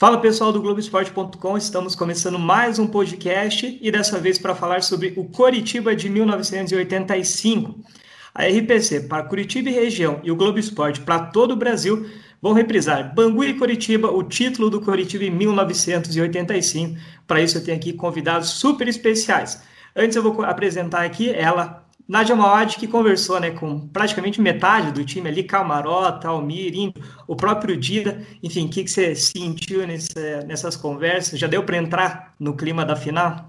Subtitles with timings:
[0.00, 5.12] Fala pessoal do Globoesporte.com, estamos começando mais um podcast e dessa vez para falar sobre
[5.14, 7.78] o Coritiba de 1985.
[8.34, 12.08] A RPC para Curitiba e região e o Globo Esporte para todo o Brasil
[12.40, 16.96] vão reprisar Bangu e Coritiba, o título do Coritiba em 1985.
[17.26, 19.62] Para isso eu tenho aqui convidados super especiais.
[19.94, 25.04] Antes eu vou apresentar aqui ela, Nádia Mawad, que conversou né, com praticamente metade do
[25.04, 26.92] time ali, Camarota, Almir,
[27.24, 28.26] o próprio Dida.
[28.42, 31.38] Enfim, o que, que você sentiu nessa, nessas conversas?
[31.38, 33.48] Já deu para entrar no clima da final?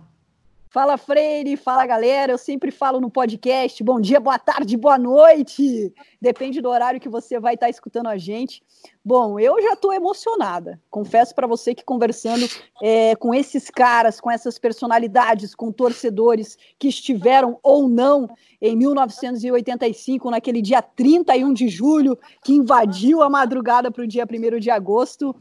[0.72, 2.32] Fala Freire, fala galera.
[2.32, 3.84] Eu sempre falo no podcast.
[3.84, 5.94] Bom dia, boa tarde, boa noite.
[6.22, 8.64] Depende do horário que você vai estar escutando a gente.
[9.04, 10.82] Bom, eu já estou emocionada.
[10.90, 12.48] Confesso para você que conversando
[12.82, 18.30] é, com esses caras, com essas personalidades, com torcedores que estiveram ou não
[18.62, 24.58] em 1985, naquele dia 31 de julho, que invadiu a madrugada para o dia 1
[24.58, 25.36] de agosto,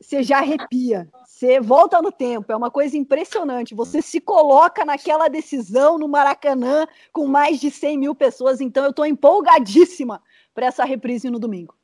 [0.00, 1.08] você já arrepia
[1.40, 3.74] você volta no tempo, é uma coisa impressionante.
[3.74, 8.90] Você se coloca naquela decisão no Maracanã com mais de 100 mil pessoas, então eu
[8.90, 10.22] estou empolgadíssima
[10.54, 11.74] para essa reprise no domingo.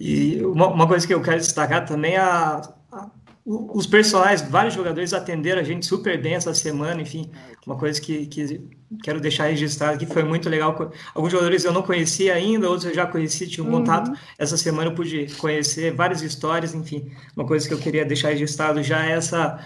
[0.00, 2.60] E uma, uma, coisa que eu quero destacar também é a,
[2.90, 3.10] a
[3.44, 7.30] os personagens, vários jogadores atenderam a gente super bem essa semana, enfim,
[7.66, 8.68] uma coisa que, que
[9.02, 10.92] quero deixar registrado aqui, foi muito legal.
[11.14, 13.78] Alguns jogadores eu não conhecia ainda, outros eu já conheci, tinha um uhum.
[13.78, 14.12] contato.
[14.38, 18.82] Essa semana eu pude conhecer várias histórias, enfim, uma coisa que eu queria deixar registrado
[18.82, 19.64] já é essa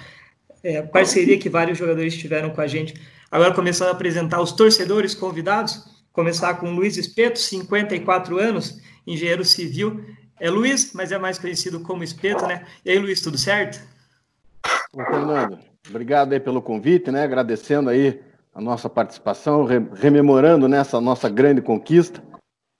[0.62, 2.94] é, parceria que vários jogadores tiveram com a gente.
[3.30, 10.04] Agora começando a apresentar os torcedores convidados, começar com Luiz Espeto, 54 anos, engenheiro civil,
[10.38, 12.64] é Luiz, mas é mais conhecido como Espeto, né?
[12.84, 13.80] E aí, Luiz, tudo certo?
[14.92, 17.24] Ô, Fernando, obrigado aí pelo convite, né?
[17.24, 18.20] Agradecendo aí
[18.56, 22.24] a nossa participação, rememorando nessa nossa grande conquista.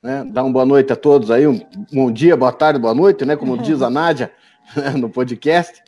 [0.02, 0.24] Né?
[0.24, 1.60] Dar uma boa noite a todos aí, um
[1.92, 3.36] bom dia, boa tarde, boa noite, né?
[3.36, 4.32] Como diz a Nádia
[4.74, 4.92] né?
[4.92, 5.82] no podcast.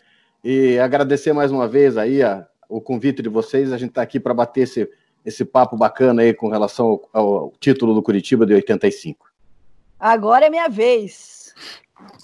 [0.45, 3.73] E agradecer mais uma vez aí a, o convite de vocês.
[3.73, 4.91] A gente está aqui para bater esse,
[5.25, 9.27] esse papo bacana aí com relação ao, ao título do Curitiba de 85.
[9.99, 11.55] Agora é minha vez.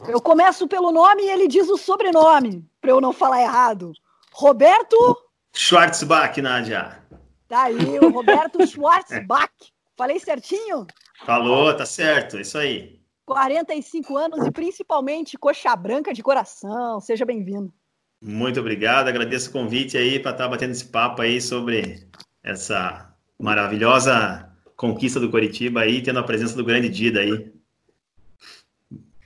[0.07, 3.95] Eu começo pelo nome e ele diz o sobrenome, para eu não falar errado.
[4.35, 5.17] Roberto.
[5.55, 7.03] Schwarzbach, Nádia.
[7.49, 9.53] Tá aí, o Roberto Schwarzbach.
[9.97, 10.87] Falei certinho?
[11.25, 13.01] Falou, tá certo, é isso aí.
[13.27, 17.01] 45 anos e principalmente coxa branca de coração.
[17.01, 17.73] Seja bem-vindo.
[18.21, 22.07] Muito obrigado, agradeço o convite aí para estar tá batendo esse papo aí sobre
[22.43, 27.53] essa maravilhosa conquista do Coritiba aí, tendo a presença do grande Dida aí.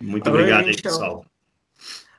[0.00, 1.24] Muito Agora obrigado aí, pessoal.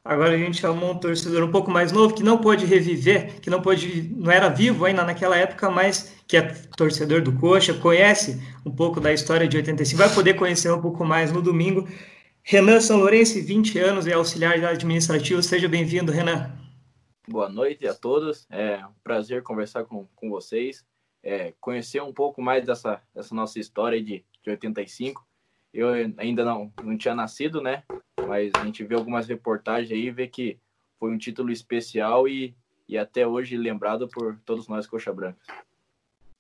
[0.04, 3.50] Agora a gente chamou um torcedor um pouco mais novo que não pôde reviver, que
[3.50, 6.42] não pôde, não era vivo ainda naquela época, mas que é
[6.78, 11.04] torcedor do Coxa, conhece um pouco da história de 85, vai poder conhecer um pouco
[11.04, 11.88] mais no domingo.
[12.42, 15.44] Renan São Lourenço, 20 anos, é auxiliar administrativo.
[15.44, 16.52] Seja bem-vindo, Renan.
[17.28, 18.48] Boa noite a todos.
[18.50, 20.84] É um prazer conversar com, com vocês,
[21.22, 25.29] é, conhecer um pouco mais dessa, dessa nossa história de, de 85
[25.74, 27.84] eu ainda não, não tinha nascido, né?
[28.28, 30.60] Mas a gente vê algumas reportagens aí vê que
[31.00, 32.56] foi um título especial e,
[32.88, 35.48] e até hoje lembrado por todos nós coxa brancas.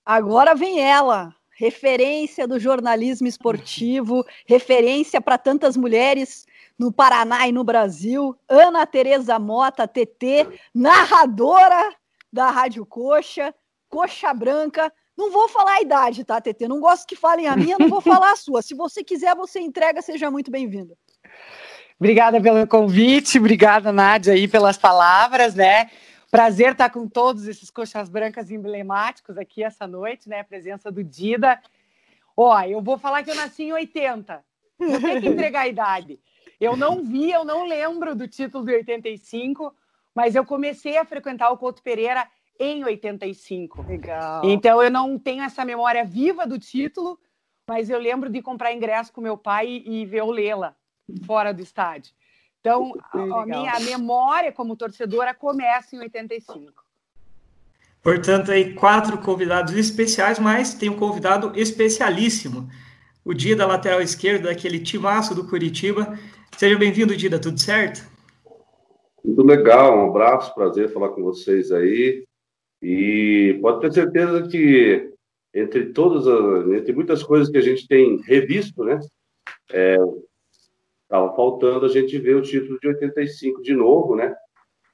[0.06, 6.46] Agora vem ela, referência do jornalismo esportivo, referência para tantas mulheres
[6.78, 11.94] no Paraná e no Brasil, Ana Tereza Mota, TT, narradora
[12.32, 13.54] da Rádio Coxa,
[13.90, 16.68] Coxa Branca, não vou falar a idade, tá, TT?
[16.70, 18.62] Não gosto que falem a minha, não vou falar a sua.
[18.62, 20.96] Se você quiser, você entrega, seja muito bem-vinda.
[22.00, 25.90] Obrigada pelo convite, obrigada, Nádia, aí pelas palavras, né?
[26.32, 30.40] Prazer estar com todos esses coxas brancas emblemáticos aqui essa noite, né?
[30.40, 31.60] A presença do Dida.
[32.38, 34.42] Ó, eu vou falar que eu nasci em 80.
[34.80, 36.18] Vou ter que entregar a idade.
[36.62, 39.76] Eu não vi, eu não lembro do título de 85,
[40.16, 42.26] mas eu comecei a frequentar o Couto Pereira
[42.60, 43.84] em 85.
[43.84, 44.42] Legal.
[44.44, 47.18] Então eu não tenho essa memória viva do título,
[47.66, 50.76] mas eu lembro de comprar ingresso com meu pai e ver o Lela
[51.26, 52.14] fora do estádio.
[52.60, 56.84] Então, a, a minha memória como torcedora começa em 85.
[58.04, 62.70] Portanto, aí quatro convidados especiais, mas tem um convidado especialíssimo.
[63.24, 66.18] O dia da lateral esquerda, aquele timaço do Curitiba.
[66.58, 68.10] Seja bem-vindo, Dida, tudo certo?
[69.22, 72.26] Tudo legal, um abraço, prazer falar com vocês aí.
[72.82, 75.12] E pode ter certeza que
[75.54, 79.00] entre todas as, entre muitas coisas que a gente tem revisto, né,
[79.68, 84.36] estava é, faltando a gente ver o título de 85 de novo, né,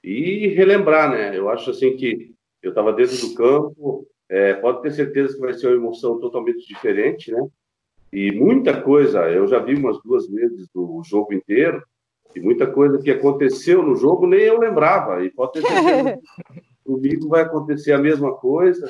[0.04, 1.38] e relembrar, né.
[1.38, 5.54] Eu acho assim que eu estava dentro do campo, é, pode ter certeza que vai
[5.54, 7.48] ser uma emoção totalmente diferente, né.
[8.12, 11.84] E muita coisa, eu já vi umas duas vezes o jogo inteiro,
[12.34, 15.24] E muita coisa que aconteceu no jogo nem eu lembrava.
[15.24, 16.20] E pode ter certeza,
[16.86, 18.88] comigo vai acontecer a mesma coisa,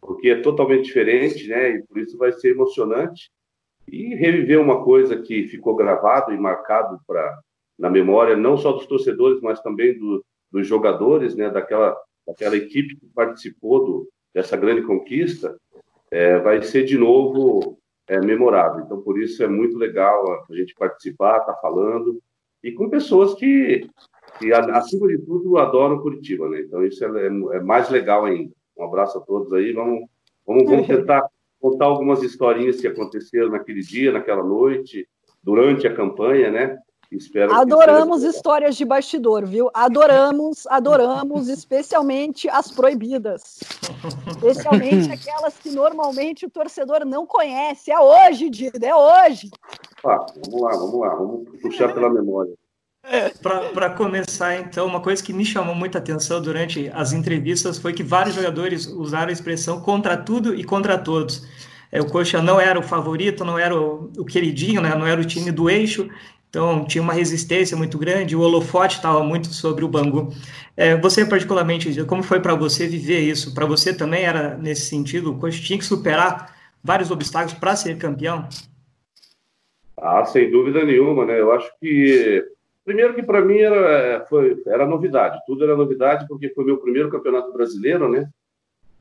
[0.00, 1.76] porque é totalmente diferente, né?
[1.76, 3.30] E por isso vai ser emocionante.
[3.86, 7.40] E reviver uma coisa que ficou gravado e marcado para
[7.78, 11.50] na memória, não só dos torcedores, mas também do, dos jogadores, né?
[11.50, 11.96] Daquela,
[12.26, 15.56] daquela equipe que participou do, dessa grande conquista,
[16.10, 18.84] é, vai ser de novo é, memorável.
[18.84, 22.20] Então, por isso é muito legal a gente participar, estar tá falando,
[22.62, 23.88] e com pessoas que,
[24.46, 26.60] que, acima de tudo, adoram Curitiba, né?
[26.60, 28.52] Então, isso é, é mais legal ainda.
[28.76, 29.72] Um abraço a todos aí.
[29.72, 30.04] Vamos,
[30.46, 31.26] vamos, vamos tentar
[31.60, 35.08] contar algumas historinhas que aconteceram naquele dia, naquela noite,
[35.42, 36.78] durante a campanha, né?
[37.16, 39.68] Espero adoramos histórias de bastidor, viu?
[39.74, 43.60] Adoramos, adoramos, especialmente as proibidas.
[44.28, 47.92] Especialmente aquelas que normalmente o torcedor não conhece.
[47.92, 49.50] É hoje, Dida, é hoje.
[50.04, 52.54] Ah, vamos lá, vamos lá, vamos puxar pela memória.
[53.42, 58.02] Para começar, então, uma coisa que me chamou muita atenção durante as entrevistas foi que
[58.02, 61.46] vários jogadores usaram a expressão contra tudo e contra todos.
[61.90, 65.20] É, o Coxa não era o favorito, não era o, o queridinho, né, não era
[65.20, 66.08] o time do eixo,
[66.52, 70.28] então, tinha uma resistência muito grande, o holofote estava muito sobre o Bangu.
[70.76, 73.54] É, você, particularmente, como foi para você viver isso?
[73.54, 75.32] Para você também era nesse sentido?
[75.32, 76.54] O Coxa tinha que superar
[76.84, 78.46] vários obstáculos para ser campeão?
[79.96, 81.40] Ah, sem dúvida nenhuma, né?
[81.40, 82.44] Eu acho que.
[82.84, 87.10] Primeiro que para mim era, foi, era novidade, tudo era novidade, porque foi meu primeiro
[87.10, 88.28] campeonato brasileiro, né?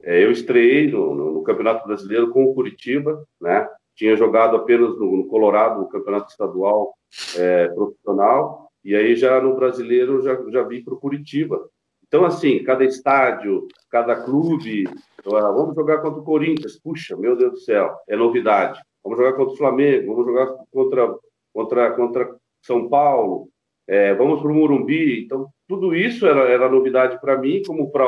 [0.04, 3.68] É, eu estreiei no, no, no Campeonato Brasileiro com o Curitiba, né?
[3.96, 6.96] tinha jogado apenas no, no Colorado, no campeonato estadual
[7.38, 11.70] é, profissional, e aí já no brasileiro já, já vim para o Curitiba.
[12.08, 14.86] Então, assim, cada estádio, cada clube,
[15.26, 18.82] ah, vamos jogar contra o Corinthians, puxa, meu Deus do céu, é novidade.
[19.04, 21.16] Vamos jogar contra o Flamengo, vamos jogar contra,
[21.54, 23.50] contra, contra São Paulo,
[23.88, 25.24] é, vamos para o Morumbi.
[25.24, 28.06] Então, tudo isso era, era novidade para mim, como para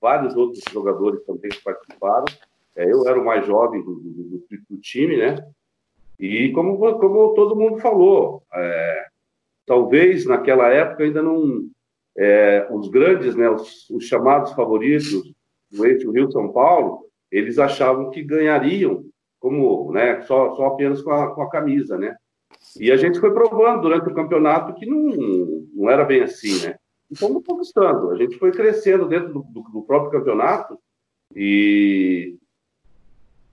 [0.00, 2.24] vários outros jogadores também que participaram.
[2.74, 5.36] É, eu era o mais jovem do, do, do, time, né?
[6.18, 9.06] E como, como todo mundo falou, é,
[9.64, 11.66] talvez naquela época ainda não.
[12.18, 15.34] É, os grandes, né, os, os, chamados favoritos
[15.70, 19.04] do eixo Rio São Paulo, eles achavam que ganhariam
[19.38, 22.16] como, né, só, só apenas com a, com a camisa, né?
[22.78, 26.76] E a gente foi provando durante o campeonato que não, não era bem assim, né?
[27.10, 28.10] E fomos conquistando.
[28.10, 30.78] A gente foi crescendo dentro do, do, do próprio campeonato
[31.34, 32.36] e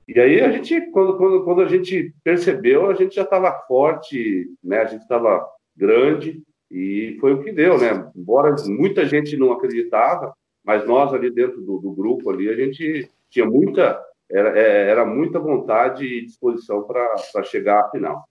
[0.08, 4.50] e aí a gente, quando, quando, quando a gente percebeu, a gente já estava forte,
[4.62, 4.80] né?
[4.80, 8.12] A gente estava grande e foi o que deu, né?
[8.16, 13.10] Embora muita gente não acreditava, mas nós ali dentro do, do grupo ali, a gente
[13.30, 14.00] tinha muita,
[14.30, 18.24] era, é, era muita vontade e disposição para chegar à final.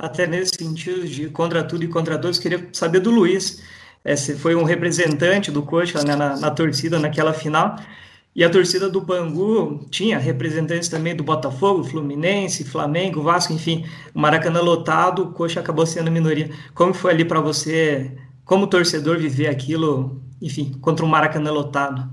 [0.00, 3.62] Até nesse sentido de contra tudo e contra todos, queria saber do Luiz.
[4.02, 7.76] Esse foi um representante do Coxa né, na, na torcida naquela final.
[8.34, 14.18] E a torcida do Bangu tinha representantes também do Botafogo, Fluminense, Flamengo, Vasco, enfim, o
[14.18, 16.48] Maracanã lotado, o Coxa acabou sendo minoria.
[16.72, 22.10] Como foi ali para você, como torcedor, viver aquilo, enfim, contra o Maracanã lotado?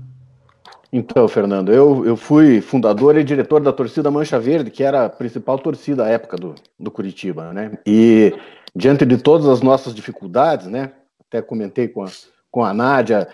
[0.92, 5.08] Então, Fernando, eu, eu fui fundador e diretor da torcida Mancha Verde, que era a
[5.08, 7.78] principal torcida à época do, do Curitiba, né?
[7.86, 8.32] E
[8.74, 10.92] diante de todas as nossas dificuldades, né?
[11.26, 12.08] Até comentei com a,
[12.50, 13.28] com a Nádia,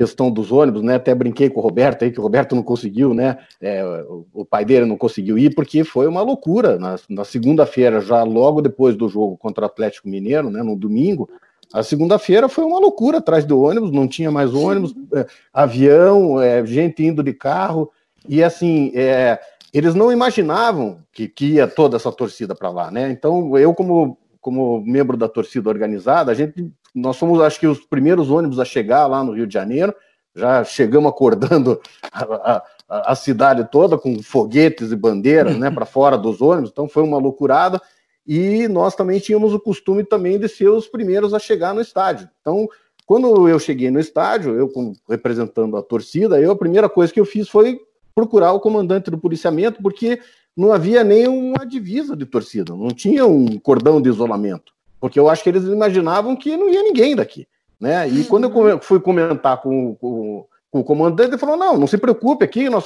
[0.00, 0.94] questão dos ônibus, né?
[0.94, 3.36] Até brinquei com o Roberto aí, que o Roberto não conseguiu, né?
[3.60, 3.84] É,
[4.32, 6.78] o pai dele não conseguiu ir, porque foi uma loucura.
[6.78, 10.62] Na, na segunda-feira, já logo depois do jogo contra o Atlético Mineiro, né?
[10.62, 11.28] No domingo,
[11.72, 16.64] a segunda-feira foi uma loucura atrás do ônibus, não tinha mais ônibus, é, avião, é,
[16.66, 17.90] gente indo de carro,
[18.28, 19.38] e assim, é,
[19.72, 23.10] eles não imaginavam que, que ia toda essa torcida para lá, né?
[23.10, 27.80] Então, eu, como, como membro da torcida organizada, a gente nós fomos, acho que, os
[27.80, 29.94] primeiros ônibus a chegar lá no Rio de Janeiro.
[30.34, 31.80] Já chegamos acordando
[32.12, 36.70] a, a, a cidade toda com foguetes e bandeiras, né, para fora dos ônibus.
[36.70, 37.80] Então foi uma loucurada.
[38.26, 42.28] E nós também tínhamos o costume também de ser os primeiros a chegar no estádio.
[42.40, 42.68] Então,
[43.06, 44.70] quando eu cheguei no estádio, eu
[45.08, 47.80] representando a torcida, eu a primeira coisa que eu fiz foi
[48.14, 50.20] procurar o comandante do policiamento, porque
[50.56, 55.28] não havia nem uma divisa de torcida, não tinha um cordão de isolamento porque eu
[55.28, 57.48] acho que eles imaginavam que não ia ninguém daqui,
[57.80, 58.08] né?
[58.08, 58.24] E uhum.
[58.24, 62.44] quando eu fui comentar com, com, com, o comandante, ele falou: não, não se preocupe
[62.44, 62.68] aqui.
[62.68, 62.84] Nós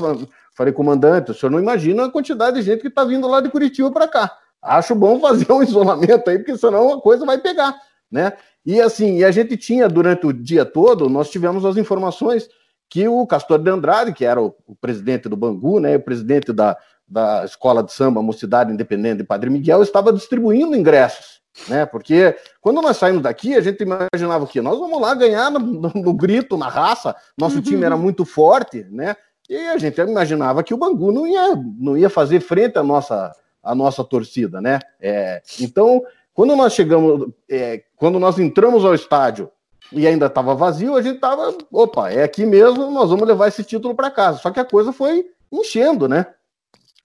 [0.55, 3.51] falei, comandante, o senhor não imagina a quantidade de gente que está vindo lá de
[3.51, 4.31] Curitiba para cá.
[4.65, 7.75] Acho bom fazer um isolamento aí, porque senão a coisa vai pegar,
[8.11, 8.33] né?
[8.65, 12.49] E assim, e a gente tinha durante o dia todo, nós tivemos as informações
[12.89, 16.53] que o Castor de Andrade, que era o, o presidente do Bangu, né, o presidente
[16.53, 21.87] da, da Escola de Samba Mocidade Independente de Padre Miguel, estava distribuindo ingressos né?
[21.87, 24.61] Porque quando nós saímos daqui, a gente imaginava o quê?
[24.61, 28.85] Nós vamos lá ganhar no, no, no grito, na raça, nosso time era muito forte,
[28.91, 29.17] né?
[29.49, 33.31] E a gente imaginava que o Bangu não ia, não ia fazer frente à nossa,
[33.65, 34.79] à nossa torcida, né?
[35.01, 36.03] É, então,
[36.33, 39.51] quando nós chegamos, é, quando nós entramos ao estádio
[39.93, 43.63] e ainda estava vazio, a gente estava, opa, é aqui mesmo, nós vamos levar esse
[43.65, 44.39] título para casa.
[44.39, 46.27] Só que a coisa foi enchendo, né?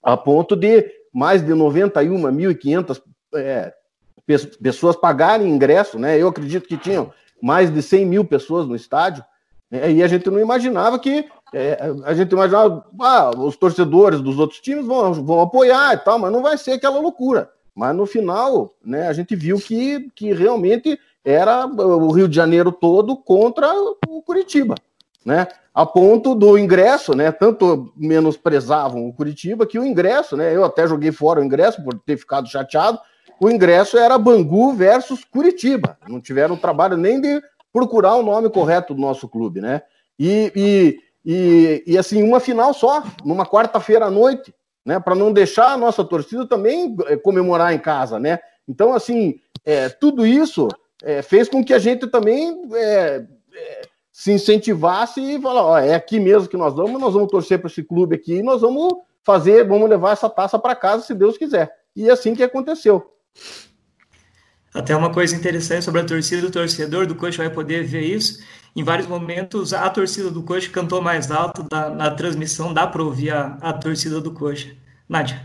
[0.02, 3.02] A ponto de mais de 91.500
[3.34, 3.72] é,
[4.62, 6.18] pessoas pagarem ingresso, né?
[6.18, 7.12] Eu acredito que tinham
[7.42, 9.24] mais de 100 mil pessoas no estádio,
[9.70, 9.90] né?
[9.90, 14.60] e a gente não imaginava que é, a gente imaginava, ah, os torcedores dos outros
[14.60, 17.50] times vão, vão apoiar e tal, mas não vai ser aquela loucura.
[17.74, 22.72] Mas no final, né, a gente viu que, que realmente era o Rio de Janeiro
[22.72, 23.72] todo contra
[24.08, 24.74] o Curitiba,
[25.24, 25.46] né?
[25.72, 27.30] A ponto do ingresso, né?
[27.30, 30.54] Tanto menosprezavam o Curitiba que o ingresso, né?
[30.54, 32.98] Eu até joguei fora o ingresso por ter ficado chateado.
[33.40, 35.96] O ingresso era Bangu versus Curitiba.
[36.08, 37.40] Não tiveram trabalho nem de
[37.72, 39.82] procurar o nome correto do nosso clube, né?
[40.18, 44.98] E, e, e, e assim, uma final só, numa quarta-feira à noite, né?
[44.98, 48.38] Para não deixar a nossa torcida também eh, comemorar em casa, né?
[48.66, 50.68] Então, assim, é, tudo isso
[51.02, 55.94] é, fez com que a gente também é, é, se incentivasse e falar, ó, é
[55.94, 58.94] aqui mesmo que nós vamos, nós vamos torcer para esse clube aqui e nós vamos
[59.22, 61.74] fazer, vamos levar essa taça para casa se Deus quiser.
[61.94, 63.12] E é assim que aconteceu.
[64.72, 68.40] Até uma coisa interessante sobre a torcida do torcedor do Coxa vai poder ver isso.
[68.74, 73.02] Em vários momentos, a torcida do Coxa cantou mais alto da, na transmissão, dá para
[73.02, 74.70] ouvir a, a torcida do Coxa.
[75.08, 75.44] Nádia.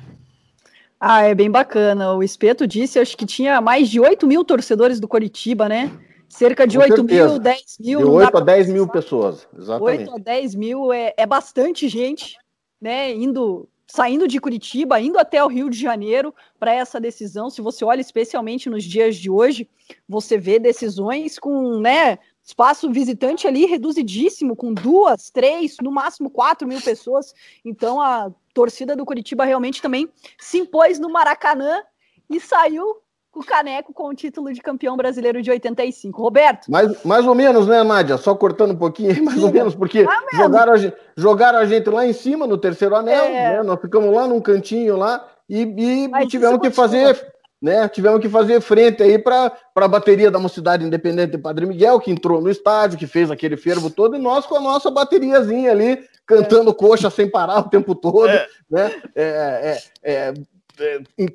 [0.99, 2.13] Ah, é bem bacana.
[2.13, 5.91] O Espeto disse, acho que tinha mais de 8 mil torcedores do Coritiba, né?
[6.29, 7.29] Cerca de Com 8 certeza.
[7.29, 7.99] mil, 10 mil.
[7.99, 10.09] De 8 a 10 mil pessoas, exatamente.
[10.09, 12.35] 8 a 10 mil é, é bastante gente,
[12.79, 13.11] né?
[13.11, 17.49] Indo, saindo de Curitiba, indo até o Rio de Janeiro para essa decisão.
[17.49, 19.69] Se você olha especialmente nos dias de hoje,
[20.07, 22.19] você vê decisões com, né?
[22.43, 27.33] Espaço visitante ali reduzidíssimo, com duas, três, no máximo quatro mil pessoas.
[27.63, 31.81] Então a torcida do Curitiba realmente também se impôs no Maracanã
[32.29, 32.97] e saiu
[33.39, 36.21] o caneco com o título de campeão brasileiro de 85.
[36.21, 36.71] Roberto?
[36.71, 38.17] Mais, mais ou menos, né, Nádia?
[38.17, 42.05] Só cortando um pouquinho, mais ou menos, porque jogaram a, gente, jogaram a gente lá
[42.05, 43.57] em cima, no terceiro anel, é.
[43.57, 43.63] né?
[43.63, 47.33] Nós ficamos lá num cantinho lá e, e tivemos que fazer.
[47.61, 51.99] Né, tivemos que fazer frente aí para a bateria da Mocidade Independente de Padre Miguel,
[51.99, 55.71] que entrou no estádio, que fez aquele fervo todo, e nós com a nossa bateriazinha
[55.71, 58.47] ali, cantando coxa sem parar o tempo todo, é.
[58.69, 58.91] né?
[59.15, 60.33] É, é, é, é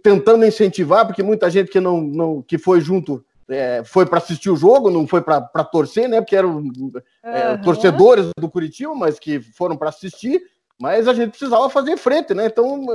[0.03, 4.51] tentando incentivar, porque muita gente que não, não que foi junto é, foi para assistir
[4.51, 6.21] o jogo, não foi para torcer, né?
[6.21, 6.93] Porque eram uhum.
[7.65, 10.41] torcedores do Curitiba, mas que foram para assistir.
[10.79, 12.47] Mas a gente precisava fazer frente, né?
[12.47, 12.87] Então,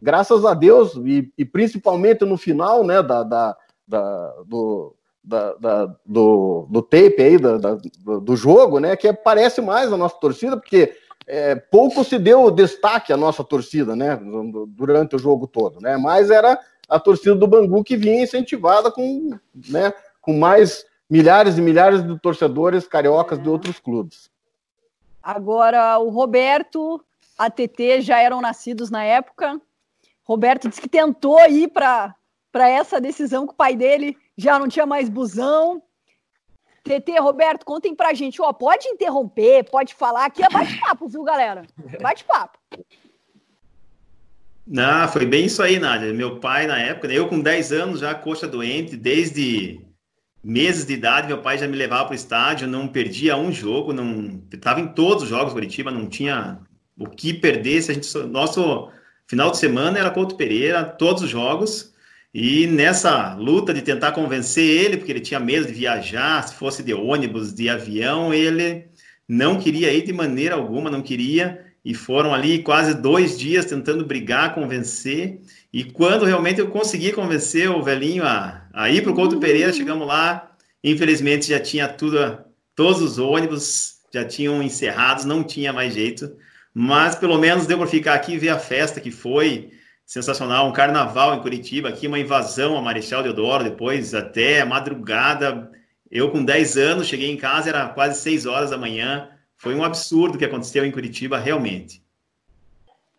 [0.00, 3.02] graças a Deus e, e, principalmente no final, né?
[3.02, 7.78] Da, da, da do, da, da, do, do tape aí, da,
[8.20, 8.96] do jogo, né?
[8.96, 10.94] Que parece mais a nossa torcida, porque
[11.28, 14.18] é, pouco se deu destaque à nossa torcida, né?
[14.68, 15.96] Durante o jogo todo, né?
[15.98, 16.58] Mas era
[16.88, 19.92] a torcida do Bangu que vinha incentivada com, né,
[20.22, 23.42] com mais milhares e milhares de torcedores cariocas é.
[23.42, 24.30] de outros clubes.
[25.22, 27.04] Agora, o Roberto,
[27.36, 29.60] a TT já eram nascidos na época.
[30.24, 32.14] Roberto disse que tentou ir para
[32.54, 35.82] essa decisão com o pai dele já não tinha mais busão.
[36.88, 38.40] TT, Roberto, contem pra gente.
[38.40, 40.24] Ó, pode interromper, pode falar.
[40.24, 41.62] Aqui é bate-papo, viu, galera?
[42.00, 42.58] Bate-papo.
[44.70, 46.12] Não, foi bem isso aí, Nádia.
[46.12, 49.80] Meu pai, na época, eu com 10 anos já coxa doente, desde
[50.44, 53.94] meses de idade, meu pai já me levava para o estádio, não perdia um jogo,
[53.94, 56.60] não estava em todos os jogos Curitiba, não tinha
[56.98, 57.80] o que perder.
[57.80, 58.90] Se a gente, nosso
[59.26, 61.94] final de semana era Couto Pereira, todos os jogos.
[62.32, 66.82] E nessa luta de tentar convencer ele, porque ele tinha medo de viajar, se fosse
[66.82, 68.86] de ônibus, de avião, ele
[69.26, 71.66] não queria ir de maneira alguma, não queria.
[71.84, 75.40] E foram ali quase dois dias tentando brigar, convencer.
[75.72, 79.40] E quando realmente eu consegui convencer o velhinho a, a ir para o Couto uhum.
[79.40, 80.52] Pereira, chegamos lá.
[80.84, 82.18] Infelizmente já tinha tudo,
[82.74, 86.30] todos os ônibus já tinham encerrados, não tinha mais jeito.
[86.74, 89.70] Mas pelo menos deu para ficar aqui e ver a festa que foi
[90.08, 95.70] sensacional, um carnaval em Curitiba, aqui uma invasão a Marechal Deodoro, depois até a madrugada.
[96.10, 99.28] Eu com 10 anos cheguei em casa, era quase 6 horas da manhã.
[99.54, 102.02] Foi um absurdo o que aconteceu em Curitiba, realmente.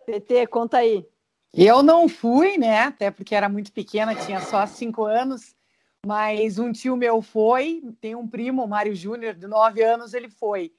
[0.04, 1.06] PT, conta aí.
[1.54, 2.86] Eu não fui, né?
[2.86, 5.56] Até porque era muito pequena, tinha só 5 anos.
[6.04, 10.74] Mas um tio meu foi, tem um primo, Mário Júnior, de 9 anos, ele foi.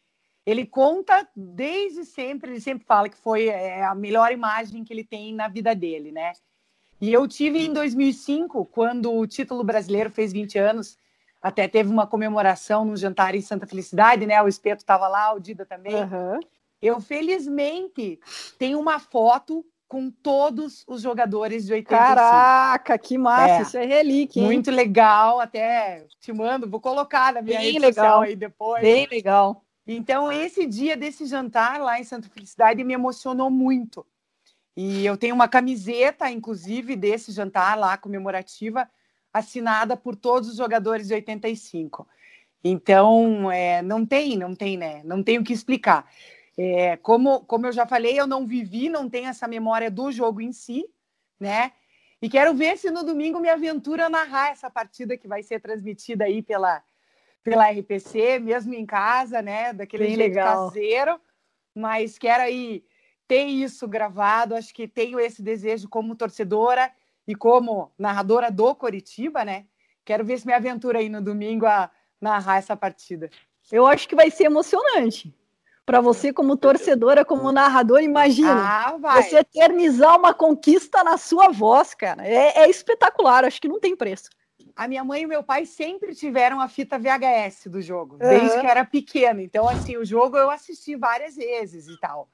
[0.47, 5.05] Ele conta desde sempre, ele sempre fala que foi é, a melhor imagem que ele
[5.05, 6.33] tem na vida dele, né?
[7.01, 10.99] E eu tive em 2005, quando o título brasileiro fez 20 anos,
[11.41, 14.41] até teve uma comemoração no jantar em Santa Felicidade, né?
[14.43, 15.95] O Espeto estava lá, o Dida também.
[15.95, 16.41] Uhum.
[16.83, 18.19] Eu, felizmente,
[18.59, 22.15] tenho uma foto com todos os jogadores de 85.
[22.15, 24.41] Caraca, que massa, é, isso é relíquia.
[24.41, 24.47] Hein?
[24.47, 28.21] Muito legal, até te mando, vou colocar na minha Bem rede legal.
[28.21, 28.83] aí depois.
[28.83, 29.65] Bem legal.
[29.87, 34.07] Então, esse dia desse jantar lá em Santa Felicidade me emocionou muito.
[34.77, 38.89] E eu tenho uma camiseta, inclusive, desse jantar lá comemorativa,
[39.33, 42.07] assinada por todos os jogadores de 85.
[42.63, 45.03] Então, é, não tem, não tem, né?
[45.05, 46.11] Não tem o que explicar.
[46.57, 50.41] É, como, como eu já falei, eu não vivi, não tenho essa memória do jogo
[50.41, 50.85] em si,
[51.39, 51.73] né?
[52.21, 55.59] E quero ver se no domingo me aventura a narrar essa partida que vai ser
[55.61, 56.83] transmitida aí pela,
[57.43, 59.73] pela RPC, mesmo em casa, né?
[59.73, 60.67] Daquele Bem jeito legal.
[60.67, 61.21] caseiro.
[61.75, 62.85] Mas quero aí
[63.27, 64.55] ter isso gravado.
[64.55, 66.91] Acho que tenho esse desejo como torcedora
[67.27, 69.67] e como narradora do Coritiba, né?
[70.05, 73.31] Quero ver se me aventura aí no domingo a narrar essa partida.
[73.71, 75.35] Eu acho que vai ser emocionante.
[75.87, 81.95] Para você, como torcedora, como narrador, imagina ah, você eternizar uma conquista na sua voz,
[81.95, 82.27] cara.
[82.27, 84.31] É, é, espetacular, acho que não tem preço.
[84.81, 88.19] A minha mãe e meu pai sempre tiveram a fita VHS do jogo, uhum.
[88.21, 89.43] desde que era pequena.
[89.43, 92.31] Então, assim, o jogo eu assisti várias vezes e tal.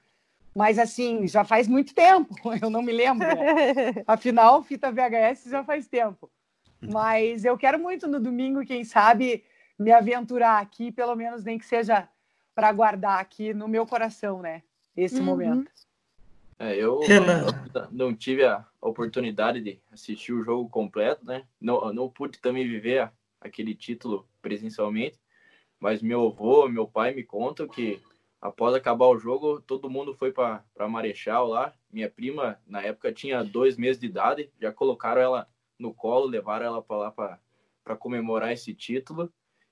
[0.55, 3.27] Mas assim, já faz muito tempo, eu não me lembro.
[4.07, 6.31] Afinal, fita VHS já faz tempo.
[6.79, 9.43] Mas eu quero muito no domingo, quem sabe,
[9.77, 12.07] me aventurar aqui, pelo menos nem que seja
[12.55, 14.63] para guardar aqui no meu coração, né?
[14.95, 15.25] Esse uhum.
[15.25, 15.69] momento.
[16.59, 17.01] É, eu,
[17.73, 21.45] eu, não tive a oportunidade de assistir o jogo completo, né?
[21.59, 25.19] Não, não pude também viver aquele título presencialmente,
[25.79, 28.01] mas meu avô, meu pai me contam que
[28.41, 31.73] após acabar o jogo, todo mundo foi para Marechal lá.
[31.91, 35.47] Minha prima, na época, tinha dois meses de idade, já colocaram ela
[35.77, 39.31] no colo, levaram ela para lá para comemorar esse título,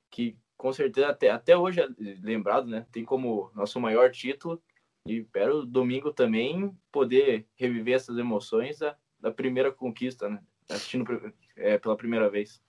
[0.10, 1.88] que com certeza até, até hoje é
[2.22, 2.86] lembrado, né?
[2.92, 4.62] Tem como nosso maior título.
[5.08, 10.40] E espero domingo também poder reviver essas emoções da, da primeira conquista, né?
[10.68, 11.06] Assistindo
[11.56, 12.60] é, pela primeira vez.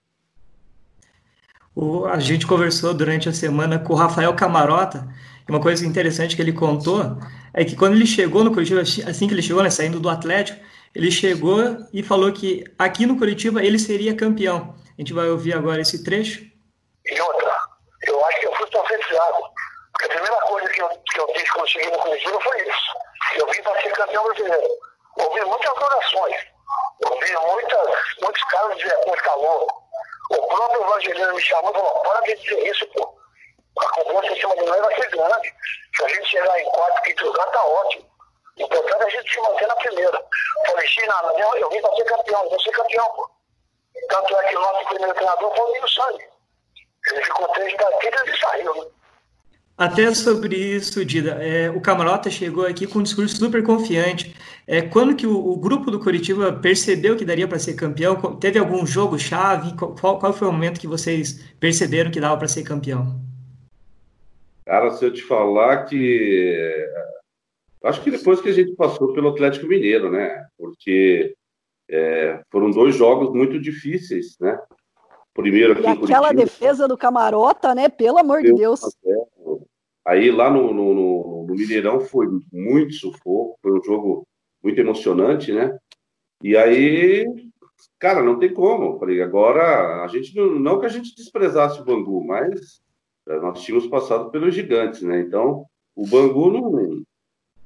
[1.75, 5.09] O, a gente conversou durante a semana com o Rafael Camarota
[5.49, 7.19] uma coisa interessante que ele contou
[7.55, 10.61] é que quando ele chegou no Curitiba, assim que ele chegou, né, saindo do Atlético,
[10.95, 11.61] ele chegou
[11.93, 14.75] e falou que aqui no Curitiba ele seria campeão.
[14.97, 16.45] A gente vai ouvir agora esse trecho.
[17.05, 17.55] E outra,
[18.07, 19.37] eu acho que eu fui profetizado.
[19.93, 20.89] Porque a primeira coisa que eu,
[21.25, 22.95] que eu quando cheguei no Curitiba foi isso.
[23.37, 24.69] Eu vim para ser campeão brasileiro.
[25.19, 26.37] Ouvi muitas orações.
[27.11, 27.89] Ouvi muitas,
[28.21, 29.67] muitos caras de com calor.
[30.31, 33.17] O próprio Evangelino me chamou e falou, para de dizer isso, pô
[33.79, 35.55] a cobrança em cima de nós vai ser grande.
[35.97, 38.07] Se a gente chegar em quarto, quinto lugar, tá ótimo.
[38.59, 40.25] O importante é a gente se manter na primeira.
[40.67, 43.31] Falei, China, eu, eu vim para ser campeão, vou ser campeão, pô.
[44.09, 46.29] Tanto é que o nosso primeiro treinador foi o Nilo Sangue.
[47.11, 48.91] Ele ficou três partidas e saiu, né?
[49.79, 54.35] Até sobre isso, Dida, é, o Camarota chegou aqui com um discurso super confiante.
[54.67, 58.37] É, quando que o, o grupo do Curitiba percebeu que daria para ser campeão?
[58.37, 59.77] Teve algum jogo-chave?
[59.77, 63.21] Qual, qual foi o momento que vocês perceberam que dava para ser campeão?
[64.65, 66.89] Cara, se eu te falar que.
[67.85, 70.47] Acho que depois que a gente passou pelo Atlético Mineiro, né?
[70.59, 71.35] Porque
[71.89, 74.59] é, foram dois jogos muito difíceis, né?
[75.35, 77.91] Primeiro aqui e aquela Curitiba, defesa do Camarota, né?
[77.91, 78.81] Pelo amor de Deus.
[80.07, 84.25] Aí lá no, no, no, Mineirão foi muito sufoco, foi um jogo
[84.63, 85.77] muito emocionante, né?
[86.41, 87.27] E aí,
[87.99, 89.01] cara, não tem como.
[89.01, 92.81] Falei, agora a gente não, não que a gente desprezasse o Bangu, mas
[93.29, 95.21] é, nós tínhamos passado pelos gigantes, né?
[95.21, 95.65] Então,
[95.97, 97.03] o Bangu não.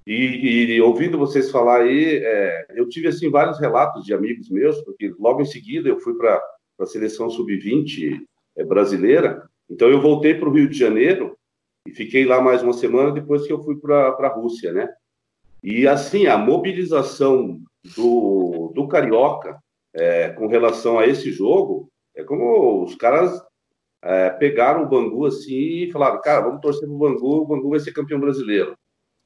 [0.07, 4.81] E, e ouvindo vocês falar aí, é, eu tive assim vários relatos de amigos meus,
[4.83, 6.42] porque logo em seguida eu fui para
[6.81, 8.18] a seleção sub-20
[8.57, 9.46] é, brasileira.
[9.68, 11.37] Então eu voltei para o Rio de Janeiro
[11.87, 14.88] e fiquei lá mais uma semana depois que eu fui para a Rússia, né?
[15.62, 17.61] E assim a mobilização
[17.97, 19.59] do, do carioca
[19.95, 23.43] é, com relação a esse jogo é como os caras
[24.03, 27.71] é, pegaram o Bangu assim e falaram, cara, vamos torcer para o Bangu, o Bangu
[27.71, 28.75] vai ser campeão brasileiro.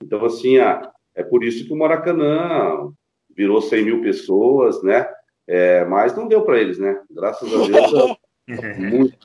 [0.03, 2.91] Então, assim, a, é por isso que o Maracanã
[3.37, 5.09] virou 100 mil pessoas, né?
[5.47, 7.01] É, mas não deu para eles, né?
[7.11, 8.17] Graças a Deus,
[8.79, 9.17] muito.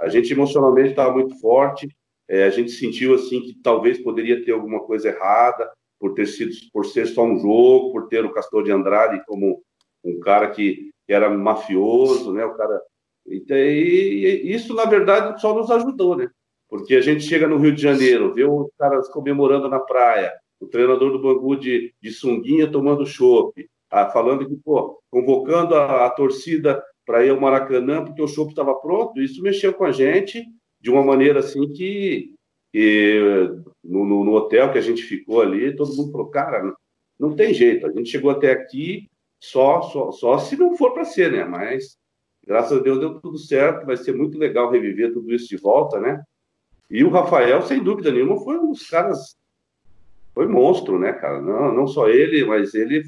[0.00, 1.88] A gente emocionalmente estava muito forte.
[2.28, 6.52] É, a gente sentiu assim que talvez poderia ter alguma coisa errada por ter sido,
[6.72, 9.62] por ser só um jogo, por ter o Castor de Andrade como
[10.04, 12.44] um cara que, era mafioso, né?
[12.44, 12.80] O cara
[13.26, 16.28] então, e isso, na verdade, só nos ajudou, né?
[16.68, 20.66] Porque a gente chega no Rio de Janeiro, vê os caras comemorando na praia, o
[20.66, 26.10] treinador do Bangu de, de sunguinha tomando chopp, ah, falando que, pô, convocando a, a
[26.10, 30.44] torcida para ir ao Maracanã porque o show estava pronto, isso mexeu com a gente
[30.84, 32.34] de uma maneira assim que,
[32.70, 33.18] que
[33.82, 36.76] no, no, no, hotel que a gente ficou ali, todo mundo falou, cara,
[37.18, 39.08] não tem jeito, a gente chegou até aqui
[39.40, 41.42] só, só, só se não for para ser, né?
[41.42, 41.96] Mas
[42.46, 45.98] graças a Deus deu tudo certo, vai ser muito legal reviver tudo isso de volta,
[45.98, 46.22] né?
[46.90, 49.38] E o Rafael, sem dúvida nenhuma, foi um dos caras,
[50.34, 51.40] foi monstro, né, cara?
[51.40, 53.04] Não, não só ele, mas ele,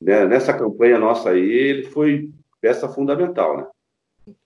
[0.00, 2.30] né, nessa campanha nossa aí, ele foi
[2.62, 3.66] peça fundamental, né?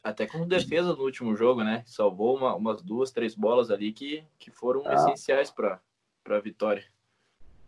[0.02, 1.82] Até como defesa no último jogo, né?
[1.86, 4.94] Salvou uma, umas duas, três bolas ali que, que foram ah.
[4.94, 5.80] essenciais para
[6.28, 6.84] a vitória.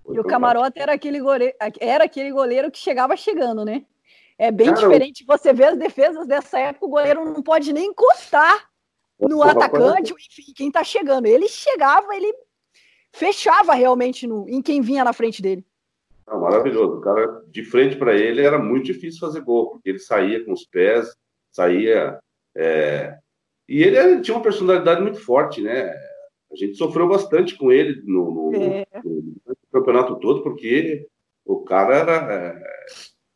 [0.09, 3.85] E o Camarote era aquele, goleiro, era aquele goleiro que chegava chegando, né?
[4.38, 7.87] É bem Cara, diferente você ver as defesas dessa época, o goleiro não pode nem
[7.87, 8.71] encostar
[9.18, 11.27] no atacante, enfim, quem tá chegando.
[11.27, 12.33] Ele chegava, ele
[13.12, 15.66] fechava realmente no, em quem vinha na frente dele.
[16.27, 16.99] Não, maravilhoso.
[16.99, 20.53] O cara, de frente para ele, era muito difícil fazer gol, porque ele saía com
[20.53, 21.16] os pés,
[21.59, 22.18] saía.
[22.57, 23.18] É...
[23.68, 25.90] E ele tinha uma personalidade muito forte, né?
[26.51, 28.87] A gente sofreu bastante com ele no, no, é.
[29.05, 31.07] no, no campeonato todo, porque
[31.44, 32.33] o cara era.
[32.33, 32.62] É...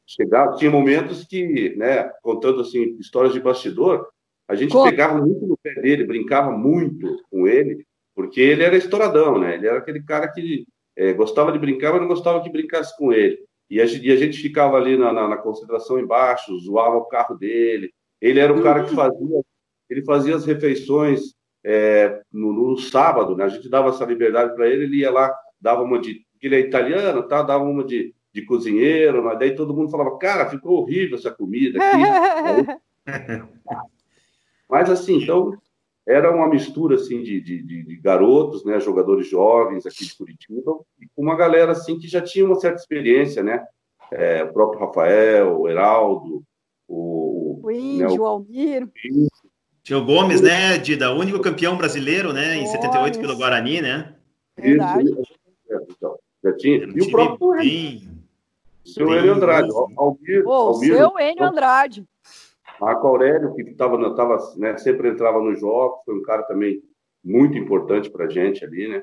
[0.07, 4.07] Chegava, tinha momentos que, né, contando assim, histórias de bastidor,
[4.47, 4.85] a gente Como?
[4.85, 9.55] pegava muito no pé dele, brincava muito com ele, porque ele era estouradão, né?
[9.55, 13.11] Ele era aquele cara que é, gostava de brincar, mas não gostava que brincasse com
[13.11, 13.39] ele.
[13.71, 17.35] E a, e a gente ficava ali na, na, na, concentração embaixo, zoava o carro
[17.37, 17.91] dele.
[18.23, 19.43] Ele era o cara que fazia,
[19.91, 23.45] ele fazia as refeições é, no, no, sábado, né?
[23.45, 26.61] A gente dava essa liberdade para ele, ele ia lá, dava uma de, ele é
[26.61, 27.43] italiano, tá?
[27.43, 31.81] Dava uma de, de cozinheiro, mas daí todo mundo falava, cara, ficou horrível essa comida
[31.83, 32.83] aqui.
[34.71, 35.53] Mas assim, então
[36.07, 41.07] era uma mistura assim de, de, de, garotos, né, jogadores jovens aqui de Curitiba, e
[41.15, 43.63] com uma galera assim que já tinha uma certa experiência, né?
[44.11, 46.43] É, o próprio Rafael, o Heraldo,
[46.89, 47.22] o,
[47.63, 48.89] o Índio, né, o Almir.
[49.83, 54.15] Tinha o Gomes, né, Dida, único campeão brasileiro, né, em 78 pelo Guarani, né?
[54.57, 55.11] Verdade.
[55.11, 55.23] Isso,
[55.71, 56.89] é, então, já tinha.
[56.95, 58.09] E o próprio bem,
[58.85, 62.07] seu Enio Andrade, Almir, oh, Almir, seu Enio Andrade.
[62.81, 66.83] Marco Aurélio, que tava, tava, né, sempre entrava nos jogos, foi um cara também
[67.25, 69.03] muito importante para a gente ali, né?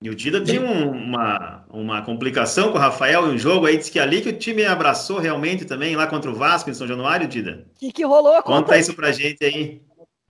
[0.00, 3.76] E o Dida tinha um, uma, uma complicação com o Rafael em um jogo aí,
[3.76, 6.86] disse que ali que o time abraçou realmente também, lá contra o Vasco, em São
[6.86, 7.66] Januário, Dida.
[7.74, 8.34] O que, que rolou?
[8.42, 9.82] Conta, Conta isso pra gente aí.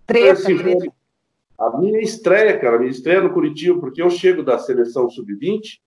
[0.06, 0.90] Treta, assim,
[1.58, 5.78] A minha estreia, cara, a minha estreia no Curitiba, porque eu chego da seleção sub-20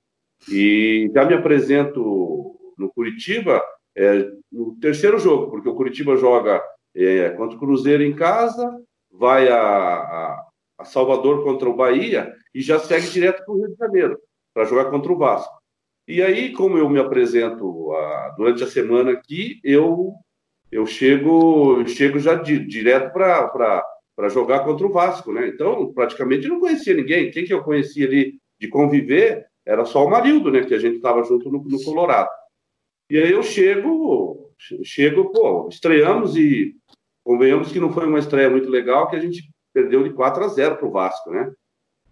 [0.49, 3.63] e já me apresento no Curitiba
[3.95, 6.61] é, no terceiro jogo, porque o Curitiba joga
[6.95, 8.79] é, contra o Cruzeiro em casa,
[9.11, 10.45] vai a, a,
[10.79, 14.19] a, Salvador contra o Bahia e já segue direto para o Rio de Janeiro
[14.53, 15.61] para jogar contra o Vasco.
[16.07, 20.13] E aí, como eu me apresento a, durante a semana aqui, eu
[20.71, 25.47] eu chego chego já di, direto para jogar contra o Vasco, né?
[25.47, 27.31] Então, praticamente não conhecia ninguém.
[27.31, 30.63] Quem que eu conhecia ali de conviver era só o Marildo, né?
[30.63, 32.29] Que a gente estava junto no, no Colorado.
[33.09, 34.51] E aí eu chego,
[34.83, 36.73] chego, pô, estreamos e
[37.23, 40.47] convenhamos que não foi uma estreia muito legal, que a gente perdeu de 4 a
[40.47, 41.51] 0 para o Vasco, né?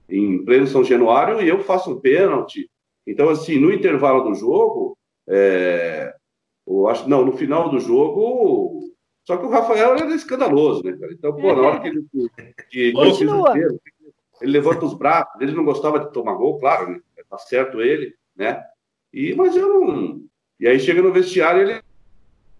[0.10, 2.70] Em pleno São Januário, e eu faço um pênalti.
[3.06, 6.14] Então, assim, no intervalo do jogo, é,
[6.68, 8.80] eu acho, não, no final do jogo,
[9.26, 11.14] só que o Rafael era escandaloso, né, cara?
[11.14, 12.06] Então, pô, na hora que ele,
[12.70, 13.58] que, Continua.
[13.58, 13.80] ele,
[14.42, 17.00] ele levanta os braços, ele não gostava de tomar gol, claro, né?
[17.30, 18.64] Tá certo ele, né?
[19.14, 20.22] E, mas eu não,
[20.60, 21.82] e aí chega no vestiário ele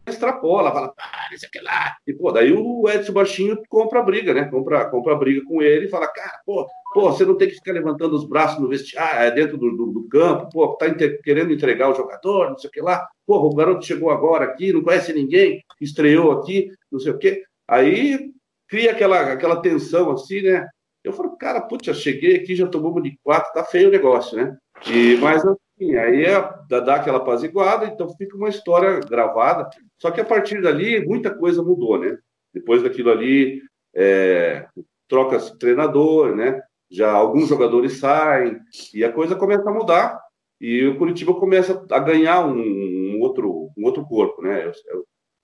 [0.08, 1.96] extrapola, fala, ah, isso aqui lá.
[2.08, 4.46] E, pô, daí o Edson Baixinho compra a briga, né?
[4.46, 7.56] Compra, compra a briga com ele e fala, cara, pô, pô, você não tem que
[7.56, 11.22] ficar levantando os braços no vestiário, é dentro do, do, do campo, pô, tá inter,
[11.22, 13.08] querendo entregar o jogador, não sei o que lá.
[13.26, 17.44] Pô, o garoto chegou agora aqui, não conhece ninguém, estreou aqui, não sei o quê.
[17.68, 18.32] Aí
[18.68, 20.68] cria aquela, aquela tensão assim, né?
[21.04, 24.58] Eu falo, cara, putz, cheguei aqui, já tomamos de quatro, tá feio o negócio, né?
[24.88, 25.44] E, mas
[25.80, 29.70] Sim, aí é, dá aquela apaziguada, então fica uma história gravada.
[29.98, 32.18] Só que a partir dali, muita coisa mudou, né?
[32.54, 33.62] Depois daquilo ali,
[33.96, 34.68] é,
[35.08, 36.62] troca-se treinador, né?
[36.90, 38.60] Já alguns jogadores saem
[38.94, 40.20] e a coisa começa a mudar
[40.60, 44.72] e o Curitiba começa a ganhar um, um outro, um outro corpo, né?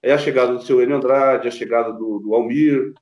[0.01, 2.93] É a chegada do seu Enio Andrade, a chegada do, do Almir,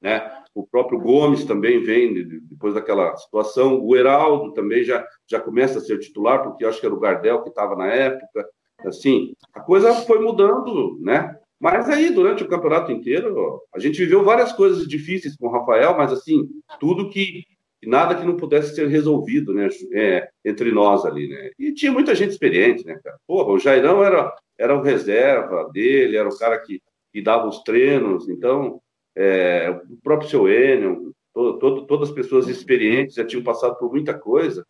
[0.00, 0.30] né?
[0.54, 2.12] O próprio Gomes também vem
[2.42, 3.80] depois daquela situação.
[3.80, 7.42] O Heraldo também já, já começa a ser titular, porque acho que era o Gardel
[7.42, 8.48] que estava na época.
[8.84, 11.36] Assim, a coisa foi mudando, né?
[11.60, 15.94] Mas aí, durante o campeonato inteiro, a gente viveu várias coisas difíceis com o Rafael,
[15.96, 16.48] mas assim,
[16.80, 17.44] tudo que,
[17.86, 21.50] nada que não pudesse ser resolvido, né, é, entre nós ali, né?
[21.58, 23.16] E tinha muita gente experiente, né, cara?
[23.26, 27.62] Porra, o Jairão era, era o reserva dele, era o cara que, que dava os
[27.62, 28.80] treinos, então,
[29.16, 33.90] é, o próprio seu Enio, todo, todo, todas as pessoas experientes já tinham passado por
[33.90, 34.64] muita coisa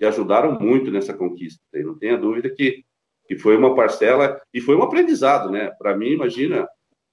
[0.00, 1.60] e ajudaram muito nessa conquista.
[1.74, 2.84] E não tenha dúvida que,
[3.26, 5.70] que foi uma parcela e foi um aprendizado, né?
[5.78, 6.68] Para mim, imagina,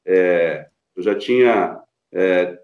[0.05, 1.79] é, eu já tinha
[2.11, 2.57] é,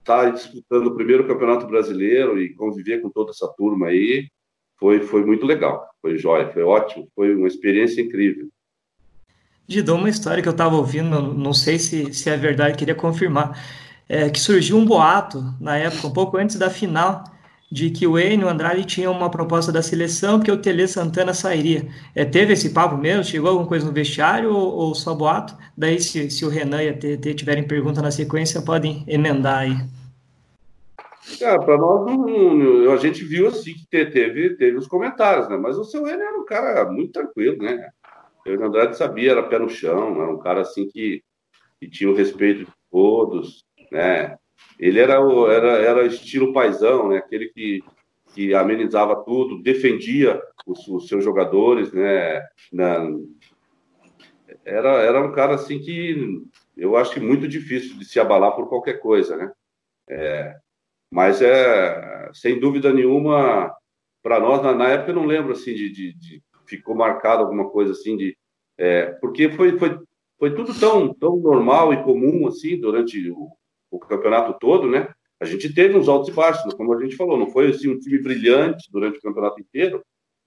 [0.00, 4.28] estar tá disputando o primeiro campeonato brasileiro e conviver com toda essa turma aí
[4.78, 8.48] foi, foi muito legal, foi jóia, foi ótimo, foi uma experiência incrível.
[9.68, 13.62] Didô, uma história que eu estava ouvindo, não sei se, se é verdade, queria confirmar,
[14.08, 17.22] é que surgiu um boato na época, um pouco antes da final,
[17.70, 21.86] de que o Enio Andrade tinha uma proposta da seleção que o Tele Santana sairia.
[22.14, 23.22] É, teve esse papo mesmo?
[23.22, 25.56] Chegou alguma coisa no vestiário ou, ou só boato?
[25.76, 29.76] Daí, se, se o Renan e a TT tiverem pergunta na sequência, podem emendar aí.
[31.40, 32.10] É, para nós,
[32.92, 35.56] a gente viu assim que teve, teve os comentários, né?
[35.56, 37.88] Mas o seu Enio era um cara muito tranquilo, né?
[38.44, 41.22] O Enio Andrade sabia, era pé no chão, era um cara assim que,
[41.78, 44.36] que tinha o respeito de todos, né?
[44.80, 45.16] Ele era,
[45.52, 47.18] era, era estilo paisão, né?
[47.18, 47.84] Aquele que,
[48.34, 52.40] que amenizava tudo, defendia os, os seus jogadores, né?
[52.72, 53.06] Na,
[54.64, 56.42] era, era um cara assim que
[56.76, 59.52] eu acho que muito difícil de se abalar por qualquer coisa, né?
[60.08, 60.56] É,
[61.12, 63.70] mas é sem dúvida nenhuma
[64.22, 67.68] para nós na, na, época eu não lembro assim de, de, de ficou marcado alguma
[67.70, 68.36] coisa assim de
[68.78, 70.00] é, porque foi, foi
[70.38, 73.50] foi tudo tão tão normal e comum assim durante o,
[73.90, 75.08] o campeonato todo, né?
[75.40, 77.98] A gente teve uns altos e baixos, como a gente falou, não foi assim um
[77.98, 80.02] time brilhante durante o campeonato inteiro,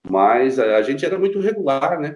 [0.08, 2.16] mas a, gente era muito regular, né?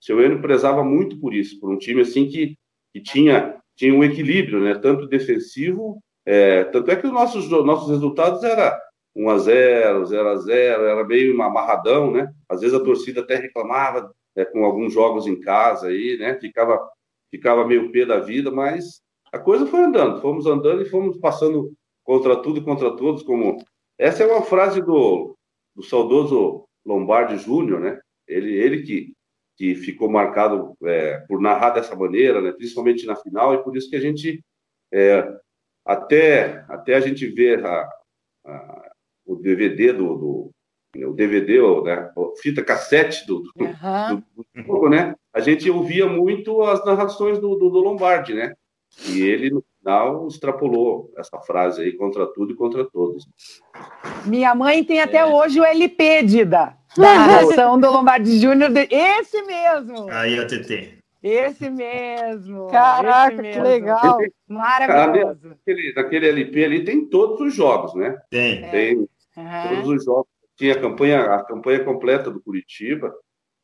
[0.00, 2.56] Seu Enio prezava muito por isso, por um time assim que,
[2.92, 4.74] que tinha tinha um equilíbrio, né?
[4.74, 8.76] Tanto defensivo, é, tanto é que os nossos nossos resultados era
[9.14, 12.32] 1 a 0, 0 a 0, era meio amarradão, né?
[12.48, 16.38] Às vezes a torcida até reclamava é, com alguns jogos em casa aí, né?
[16.40, 16.80] Ficava
[17.30, 21.72] ficava meio pé da vida, mas a coisa foi andando, fomos andando e fomos passando
[22.04, 23.58] contra tudo e contra todos, como
[23.98, 25.36] essa é uma frase do,
[25.74, 28.00] do saudoso Lombardi Júnior, né?
[28.28, 29.12] Ele, ele que,
[29.56, 32.52] que ficou marcado é, por narrar dessa maneira, né?
[32.52, 34.42] principalmente na final, e por isso que a gente
[34.92, 35.28] é,
[35.84, 37.88] até até a gente ver a,
[38.44, 38.90] a,
[39.24, 40.50] o DVD do, do
[41.04, 44.22] o DVD, né, a fita cassete do, do, uhum.
[44.34, 45.14] do, do jogo, né?
[45.30, 48.54] A gente ouvia muito as narrações do, do, do Lombardi, né?
[49.08, 53.28] E ele, no final, extrapolou essa frase aí contra tudo e contra todos.
[54.24, 55.26] Minha mãe tem até é.
[55.26, 58.70] hoje o LP, Dida, da narração do Lombardi Júnior.
[58.90, 60.10] Esse mesmo!
[60.10, 60.96] Aí, a TT.
[61.22, 62.68] Esse mesmo.
[62.68, 63.62] Caraca, esse mesmo.
[63.62, 64.18] que legal.
[64.48, 65.48] Maravilhoso.
[65.48, 68.16] Naquele, naquele LP ali tem todos os jogos, né?
[68.30, 68.70] Tem.
[68.70, 69.68] Tem uhum.
[69.68, 70.28] todos os jogos.
[70.56, 73.12] Tinha a campanha, a campanha completa do Curitiba.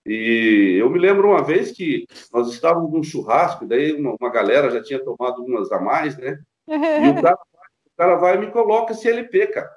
[0.05, 4.71] E eu me lembro uma vez que nós estávamos num churrasco, daí uma, uma galera
[4.71, 6.41] já tinha tomado umas a mais, né?
[6.69, 9.71] E o cara, o cara vai e me coloca esse LP, cara.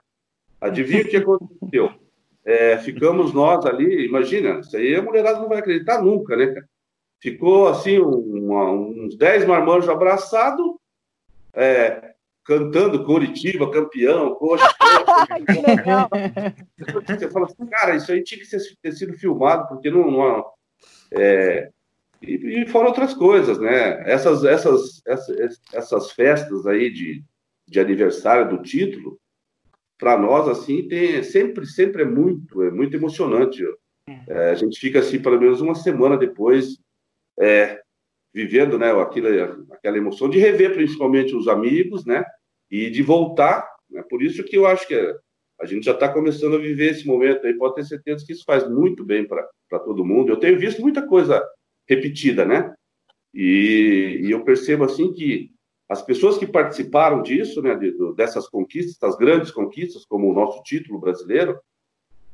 [0.60, 1.92] Adivinha o que aconteceu?
[2.44, 6.54] É, ficamos nós ali, imagina, isso aí a mulherada não vai acreditar nunca, né?
[7.20, 10.76] Ficou assim, uma, uns 10 marmanjos abraçados,
[11.54, 14.68] é, cantando Curitiba, campeão, coxa.
[17.46, 20.10] Assim, cara, isso aí tinha que ter sido filmado, porque não.
[20.12, 20.46] não
[21.12, 21.70] é,
[22.22, 24.02] e, e fora outras coisas, né?
[24.10, 27.24] Essas, essas, essas, essas festas aí de,
[27.68, 29.20] de aniversário do título,
[29.98, 33.64] para nós, assim, tem, sempre, sempre é muito, é muito emocionante.
[34.28, 36.78] É, a gente fica assim, pelo menos uma semana depois,
[37.40, 37.82] é,
[38.34, 39.28] vivendo, né, aquilo,
[39.72, 42.24] aquela emoção de rever principalmente os amigos, né,
[42.70, 43.75] e de voltar.
[43.90, 44.96] Né, por isso que eu acho que
[45.60, 48.44] a gente já está começando a viver esse momento aí, pode ter certeza que isso
[48.46, 50.32] faz muito bem para todo mundo.
[50.32, 51.42] Eu tenho visto muita coisa
[51.88, 52.74] repetida, né?
[53.34, 55.52] E, e, eu percebo assim que
[55.90, 60.64] as pessoas que participaram disso, né, de, dessas conquistas, das grandes conquistas, como o nosso
[60.64, 61.60] título brasileiro,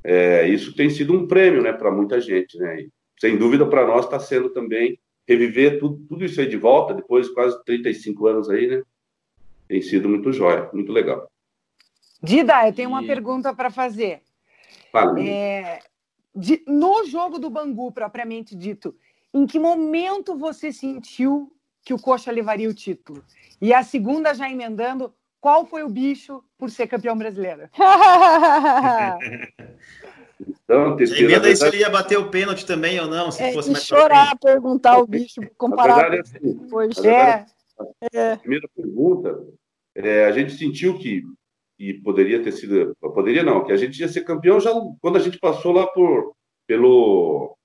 [0.04, 2.82] é, isso tem sido um prêmio, né, para muita gente, né?
[2.82, 6.94] E, sem dúvida para nós está sendo também reviver tudo, tudo isso aí de volta,
[6.94, 8.84] depois de quase 35 anos aí, né?
[9.68, 11.30] Tem sido muito jóia, muito legal.
[12.22, 14.22] Dida, eu tenho uma pergunta para fazer.
[14.92, 15.20] Fala.
[15.20, 15.80] É,
[16.36, 18.96] de, no jogo do Bangu, propriamente dito,
[19.34, 21.52] em que momento você sentiu
[21.84, 23.24] que o Coxa levaria o título?
[23.62, 27.70] E a segunda, já emendando, qual foi o bicho por ser campeão brasileiro?
[30.64, 33.54] Então, terceira, Emenda aí se ele ia bater o pênalti também ou não, se é,
[33.54, 36.10] fosse mais chorar, perguntar o bicho, comparar.
[36.10, 37.08] Verdade, assim.
[37.08, 37.46] É,
[38.12, 38.34] é.
[38.34, 39.40] A primeira pergunta,
[39.94, 41.24] é, a gente sentiu que,
[41.82, 45.20] e poderia ter sido, poderia não, que a gente ia ser campeão já quando a
[45.20, 46.36] gente passou lá por,
[46.68, 47.58] pelo,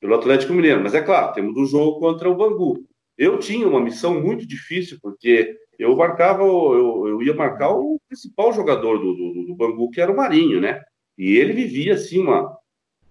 [0.00, 0.82] pelo Atlético Mineiro.
[0.82, 2.82] Mas é claro, temos um jogo contra o Bangu.
[3.18, 8.54] Eu tinha uma missão muito difícil, porque eu marcava, eu, eu ia marcar o principal
[8.54, 10.82] jogador do, do, do Bangu, que era o Marinho, né?
[11.18, 12.56] E ele vivia, assim, uma,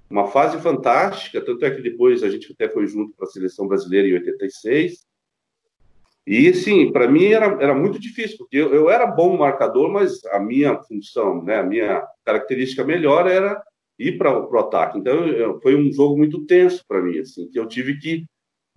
[0.10, 3.68] uma fase fantástica, tanto é que depois a gente até foi junto para a seleção
[3.68, 5.06] brasileira em 86.
[6.28, 10.22] E, sim, para mim era, era muito difícil, porque eu, eu, era bom marcador, mas
[10.26, 13.64] a minha função, né, a minha característica melhor era
[13.98, 15.00] ir para o ataque.
[15.00, 18.26] Então, eu, foi um jogo muito tenso para mim, assim, que eu tive que,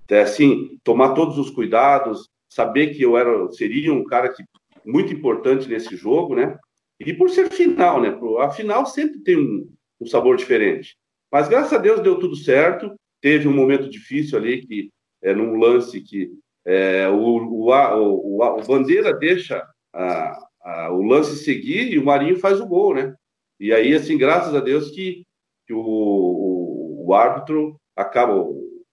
[0.08, 4.44] é, assim, tomar todos os cuidados, saber que eu era, seria um cara que,
[4.86, 6.56] muito importante nesse jogo, né?
[7.00, 8.16] E por ser final, né?
[8.38, 9.68] A final sempre tem um,
[10.00, 10.96] um sabor diferente.
[11.32, 12.94] Mas graças a Deus deu tudo certo.
[13.20, 16.30] Teve um momento difícil ali, que é num lance que
[16.70, 22.38] é, o, o, o, o, Bandeira deixa a, a, o lance seguir e o Marinho
[22.38, 23.12] faz o gol, né?
[23.58, 25.24] E aí, assim, graças a Deus que,
[25.66, 28.46] que o, o, árbitro acaba,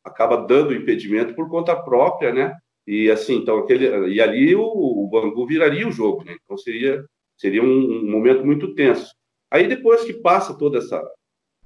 [0.03, 2.57] acaba dando impedimento por conta própria, né?
[2.87, 6.35] E assim, então aquele e ali o, o Bangu viraria o jogo, né?
[6.43, 7.05] Então seria
[7.37, 9.13] seria um, um momento muito tenso.
[9.51, 10.99] Aí depois que passa toda essa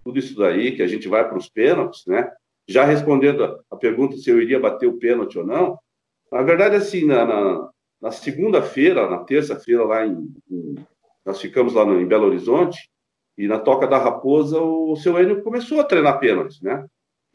[0.04, 2.30] tudo isso daí, que a gente vai para os pênaltis, né?
[2.68, 5.78] Já respondendo a, a, pergunta se eu iria bater o pênalti ou não,
[6.32, 7.70] na verdade, assim, na, na,
[8.02, 10.76] na segunda-feira, na terça-feira, lá em, em,
[11.26, 12.90] Nós ficamos lá no, em Belo Horizonte,
[13.38, 16.86] e na Toca da Raposa, o, o seu Enio começou a treinar pênaltis, né?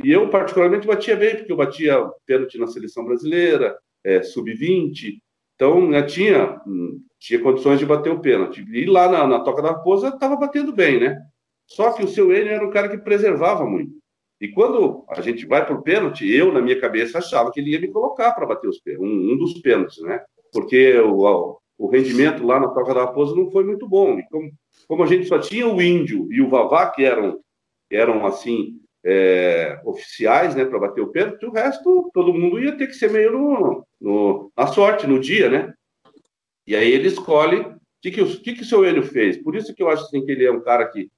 [0.02, 5.18] E eu, particularmente, batia bem, porque eu batia pênalti na seleção brasileira, é, sub-20,
[5.54, 8.64] então né, tinha, hum, tinha condições de bater o pênalti.
[8.70, 11.18] E lá na, na Toca da Raposa estava batendo bem, né?
[11.66, 13.92] Só que o seu Enio era um cara que preservava muito.
[14.40, 17.70] E quando a gente vai para o pênalti, eu, na minha cabeça, achava que ele
[17.70, 20.22] ia me colocar para bater os pênaltis, um, um, dos pênaltis, né?
[20.52, 24.18] Porque o, o rendimento lá na Toca da Raposa não foi muito bom.
[24.18, 24.50] E como,
[24.86, 27.40] como a gente só tinha o Índio e o Vavá, que eram,
[27.90, 32.88] eram assim, é, oficiais, né, para bater o pênalti, o resto, todo mundo ia ter
[32.88, 35.72] que ser meio no, no, na sorte, no dia, né?
[36.66, 39.40] E aí ele escolhe o que, que, que, que o seu Enio fez.
[39.42, 41.08] Por isso que eu acho assim, que ele é um cara que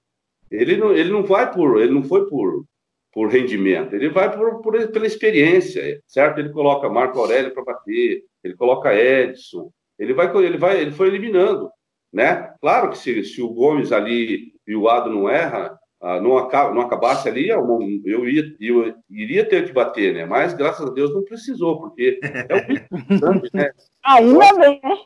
[0.50, 2.64] ele não, ele não vai por, ele não foi por,
[3.12, 6.38] por rendimento, ele vai por, por pela experiência, certo?
[6.38, 11.08] Ele coloca Marco Aurélio para bater, ele coloca Edson, ele vai, ele vai, ele foi
[11.08, 11.70] eliminando,
[12.12, 12.54] né?
[12.60, 16.72] Claro que se, se o Gomes ali e o Ado não erra, ah, não, acaba,
[16.72, 17.66] não acabasse ali, eu,
[18.04, 20.24] eu, ia, eu iria ter que bater, né?
[20.24, 23.70] Mas graças a Deus não precisou, porque é o né?
[24.04, 24.96] Ainda bem, né?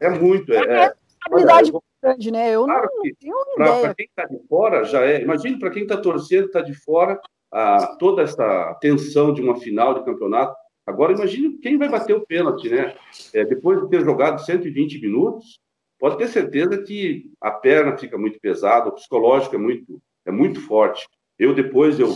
[0.00, 0.56] É muito, é.
[0.56, 0.92] é, é
[1.24, 1.72] habilidade
[2.04, 2.54] grande, né?
[2.54, 3.80] Eu claro não, não tenho ideia.
[3.80, 5.22] Para quem está de fora, já é.
[5.22, 7.18] Imagine para quem está torcendo, está de fora,
[7.54, 10.54] a, toda essa tensão de uma final de campeonato.
[10.84, 12.96] Agora, imagine quem vai bater o pênalti, né?
[13.32, 15.60] É, depois de ter jogado 120 minutos,
[15.98, 20.60] pode ter certeza que a perna fica muito pesada, o psicológico é muito, é muito
[20.60, 21.06] forte.
[21.38, 22.12] Eu, depois, eu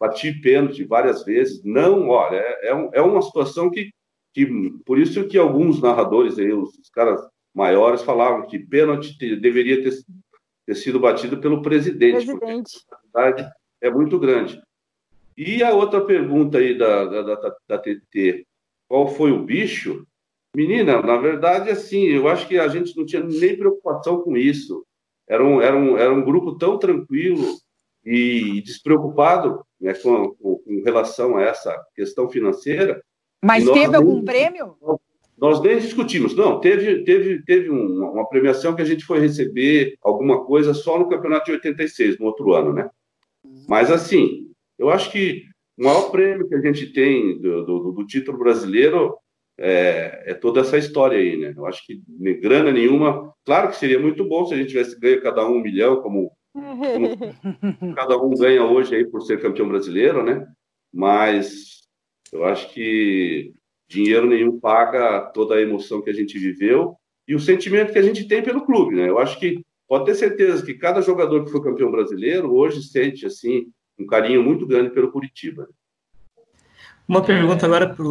[0.00, 1.62] bati pênalti várias vezes.
[1.64, 3.90] Não, olha, é, é, é uma situação que,
[4.34, 4.46] que.
[4.84, 7.20] Por isso que alguns narradores aí, os, os caras
[7.54, 9.92] maiores falavam que pênalti deveria ter,
[10.66, 12.80] ter sido batido pelo presidente, presidente.
[12.88, 14.60] porque a verdade é muito grande.
[15.36, 18.46] E a outra pergunta aí da, da, da, da TT,
[18.88, 20.06] qual foi o bicho?
[20.54, 24.84] Menina, na verdade, assim, eu acho que a gente não tinha nem preocupação com isso.
[25.26, 27.56] Era um, era um, era um grupo tão tranquilo
[28.04, 33.02] e despreocupado né, com, com, com relação a essa questão financeira.
[33.42, 34.76] Mas teve algum prêmio?
[35.38, 36.36] Nós nem discutimos.
[36.36, 40.98] Não, teve, teve, teve uma, uma, premiação que a gente foi receber alguma coisa só
[40.98, 42.88] no campeonato de 86, no outro ano, né?
[43.66, 44.51] Mas, assim,
[44.82, 45.44] eu acho que
[45.78, 49.16] o maior prêmio que a gente tem do, do, do título brasileiro
[49.58, 51.54] é, é, toda essa história aí, né?
[51.56, 52.02] Eu acho que
[52.40, 53.32] grana nenhuma.
[53.44, 56.32] Claro que seria muito bom se a gente tivesse ganho cada um um milhão, como,
[56.52, 60.44] como cada um ganha hoje aí por ser campeão brasileiro, né?
[60.92, 61.82] Mas
[62.32, 63.54] eu acho que
[63.88, 66.96] dinheiro nenhum paga toda a emoção que a gente viveu
[67.28, 69.08] e o sentimento que a gente tem pelo clube, né?
[69.08, 73.26] Eu acho que pode ter certeza que cada jogador que foi campeão brasileiro hoje sente
[73.26, 75.68] assim um carinho muito grande pelo Curitiba.
[77.06, 78.04] Uma pergunta agora para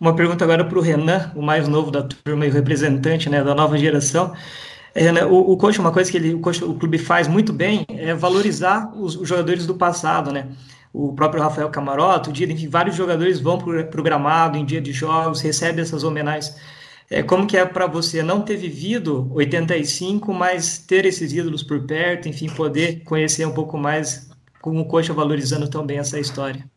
[0.00, 3.42] uma pergunta agora para o Renan, o mais novo da turma e o representante né,
[3.42, 4.32] da nova geração.
[4.94, 7.52] É, Renan, o, o coach, uma coisa que ele, o, coach, o clube faz muito
[7.52, 10.48] bem é valorizar os, os jogadores do passado, né?
[10.92, 14.80] o próprio Rafael Camaroto, o dia, enfim, vários jogadores vão para o gramado em dia
[14.80, 16.56] de jogos, recebem essas homenagens.
[17.10, 21.82] É, como que é para você não ter vivido 85, mas ter esses ídolos por
[21.86, 24.27] perto, enfim, poder conhecer um pouco mais
[24.60, 26.68] como o Coxa valorizando tão bem essa história?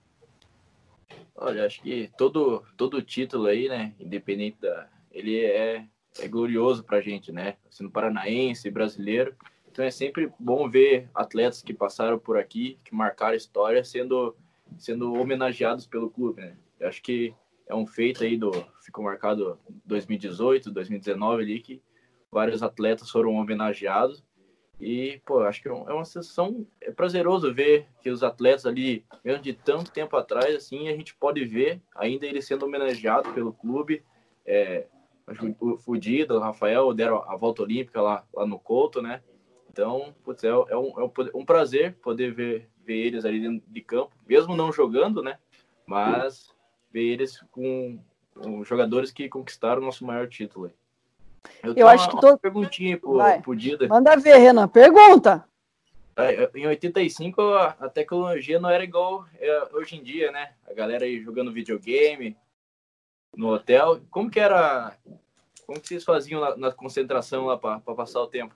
[1.36, 4.88] Olha, acho que todo, todo título aí, né, independente da...
[5.12, 5.86] Ele é,
[6.20, 7.58] é glorioso para a gente, né?
[7.70, 9.36] Sendo paranaense, brasileiro.
[9.70, 14.36] Então é sempre bom ver atletas que passaram por aqui, que marcaram história, sendo,
[14.78, 16.56] sendo homenageados pelo clube, né?
[16.80, 17.34] Eu acho que
[17.68, 18.52] é um feito aí do.
[18.84, 21.82] Ficou marcado 2018, 2019 ali, que
[22.30, 24.24] vários atletas foram homenageados.
[24.82, 26.66] E, pô, acho que é, é uma sensação.
[26.82, 31.14] É prazeroso ver que os atletas ali, mesmo de tanto tempo atrás, assim, a gente
[31.14, 34.04] pode ver ainda ele sendo homenageado pelo clube.
[34.44, 34.88] É,
[35.60, 39.22] o Fudido, o Rafael deram a volta olímpica lá, lá no Couto, né?
[39.70, 43.82] Então, putz, é, é, um, é um prazer poder ver, ver eles ali dentro de
[43.82, 45.38] campo, mesmo não jogando, né?
[45.86, 46.50] Mas
[46.92, 48.00] ver eles com,
[48.34, 50.72] com jogadores que conquistaram o nosso maior título.
[51.64, 52.40] Eu, eu acho uma, que todo.
[52.40, 53.88] Perguntinha pro, pro Dida.
[53.88, 54.68] Manda ver, Renan.
[54.68, 55.46] Pergunta.
[56.18, 60.52] É, em 85, a tecnologia não era igual é, hoje em dia, né?
[60.70, 62.36] A galera aí jogando videogame
[63.36, 64.02] no hotel.
[64.10, 64.96] Como que era.
[65.66, 68.54] Como que vocês faziam na, na concentração lá para passar o tempo?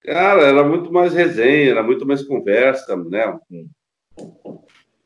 [0.00, 3.38] Cara, era muito mais resenha, era muito mais conversa, né?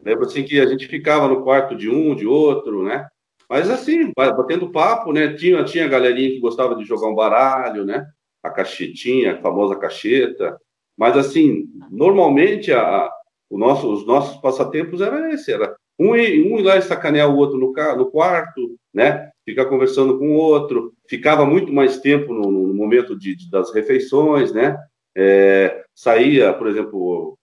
[0.01, 3.07] Lembro assim que a gente ficava no quarto de um, de outro, né?
[3.49, 5.35] Mas assim, batendo papo, né?
[5.35, 8.07] Tinha, tinha a galerinha que gostava de jogar um baralho, né?
[8.43, 10.59] A cachetinha, a famosa cacheta.
[10.97, 13.11] Mas assim, normalmente a,
[13.51, 16.17] o nosso, os nossos passatempos era esse, era um, um
[16.59, 19.31] ir lá e sacanear o outro no, no quarto, né?
[19.45, 23.73] Ficar conversando com o outro, ficava muito mais tempo no, no momento de, de, das
[23.73, 24.77] refeições, né?
[25.17, 27.39] É, saía, por exemplo,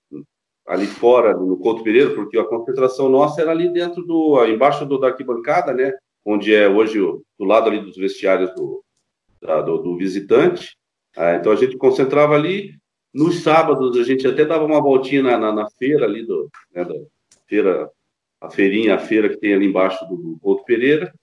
[0.65, 4.97] ali fora no Couto Pereira, porque a concentração nossa era ali dentro do, embaixo do,
[4.97, 5.93] da arquibancada, né?
[6.25, 8.83] Onde é hoje do lado ali dos vestiários do,
[9.41, 10.77] da, do, do, visitante.
[11.17, 12.75] Ah, então a gente concentrava ali.
[13.13, 16.83] Nos sábados a gente até dava uma voltinha na, na, na feira ali do, né,
[16.83, 16.95] da
[17.45, 17.89] feira,
[18.41, 21.13] a feirinha, a feira que tem ali embaixo do, do Couto Pereira.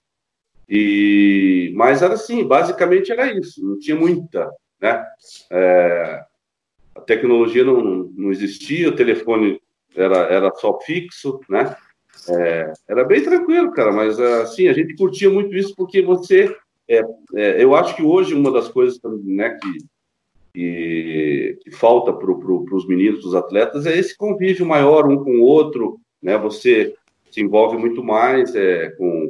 [0.69, 3.61] E mas era assim, basicamente era isso.
[3.65, 5.03] Não tinha muita, né?
[5.51, 6.23] É,
[6.95, 9.61] a tecnologia não, não existia, o telefone
[9.95, 11.75] era, era só fixo, né?
[12.29, 16.55] É, era bem tranquilo, cara, mas assim, a gente curtia muito isso porque você.
[16.87, 17.01] É,
[17.35, 19.77] é, eu acho que hoje uma das coisas né, que,
[20.53, 25.37] que, que falta para pro, os meninos, os atletas, é esse convívio maior um com
[25.37, 26.37] o outro, né?
[26.37, 26.93] Você
[27.31, 29.29] se envolve muito mais é, com,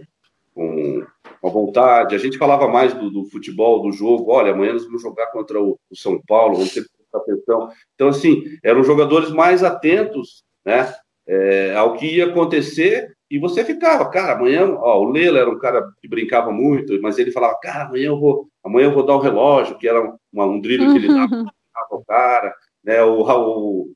[0.53, 1.05] com
[1.43, 2.15] a vontade.
[2.15, 4.31] A gente falava mais do, do, futebol, do jogo.
[4.31, 6.83] Olha, amanhã nós vamos jogar contra o, o São Paulo, vamos ter
[7.19, 7.69] atenção.
[7.95, 10.93] Então, assim, eram jogadores mais atentos né,
[11.27, 15.57] é, ao que ia acontecer e você ficava, cara, amanhã, ó, o Lela era um
[15.57, 19.15] cara que brincava muito, mas ele falava, cara, amanhã eu vou, amanhã eu vou dar
[19.15, 20.01] o um relógio, que era
[20.33, 21.45] uma, um drible que ele dava
[21.91, 22.53] o cara,
[22.83, 23.93] né, o, o,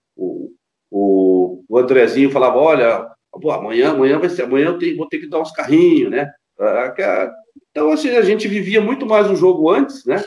[0.89, 3.09] o, o, Andrezinho falava, olha,
[3.51, 6.32] amanhã, amanhã vai ser, amanhã eu tenho, vou ter que dar uns carrinhos, né,
[7.72, 10.24] então, assim, a gente vivia muito mais o jogo antes, né,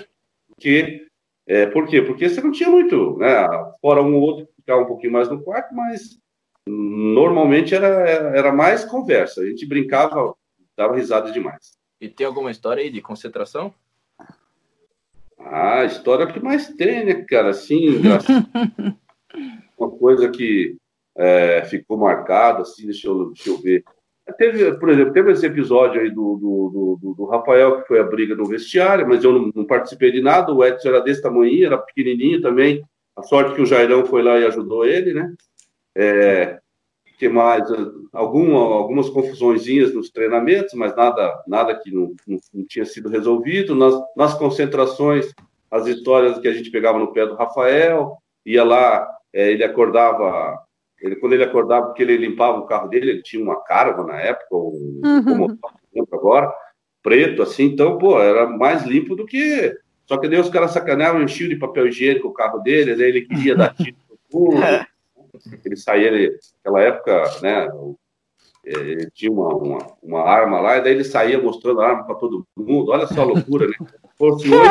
[0.61, 1.08] que
[1.49, 2.03] é, por quê?
[2.03, 3.49] Porque você não tinha muito, né?
[3.81, 6.21] Fora um ou outro ficava um pouquinho mais no quarto, mas
[6.69, 7.89] normalmente era,
[8.37, 9.41] era mais conversa.
[9.41, 10.35] A gente brincava,
[10.77, 11.79] dava risada demais.
[11.99, 13.73] E tem alguma história aí de concentração?
[15.39, 17.49] Ah, a história que mais tem, né, cara?
[17.49, 17.97] Assim,
[19.79, 20.77] uma coisa que
[21.17, 23.83] é, ficou marcada, assim, deixa eu, deixa eu ver.
[24.37, 28.05] Teve, por exemplo, teve esse episódio aí do, do, do, do, Rafael, que foi a
[28.05, 30.53] briga no vestiário, mas eu não, não, participei de nada.
[30.53, 32.85] O Edson era desse tamanho, era pequenininho também.
[33.17, 35.33] A sorte que o Jairão foi lá e ajudou ele, né?
[35.97, 36.59] É,
[37.19, 37.65] que mais?
[38.13, 43.75] Algum, algumas confusõezinhas nos treinamentos, mas nada, nada que não, não, não tinha sido resolvido.
[43.75, 45.27] Nas, nas concentrações,
[45.71, 50.59] as histórias que a gente pegava no pé do Rafael, ia lá, é, ele acordava
[51.01, 54.21] ele, quando ele acordava, porque ele limpava o carro dele, ele tinha uma carva na
[54.21, 55.59] época, um uhum.
[56.13, 56.53] agora,
[57.03, 59.77] preto, assim, então, pô, era mais limpo do que.
[60.07, 63.23] Só que daí os caras sacaneavam, enchiam de papel higiênico o carro dele, daí ele
[63.23, 63.97] queria dar tiro
[64.33, 64.51] no.
[65.65, 67.69] Ele saía, ele, naquela época, né,
[68.65, 72.17] ele tinha uma, uma, uma, arma lá, e daí ele saía mostrando a arma para
[72.17, 72.91] todo mundo.
[72.91, 73.75] Olha só a loucura, né?
[74.17, 74.71] Fosse hoje,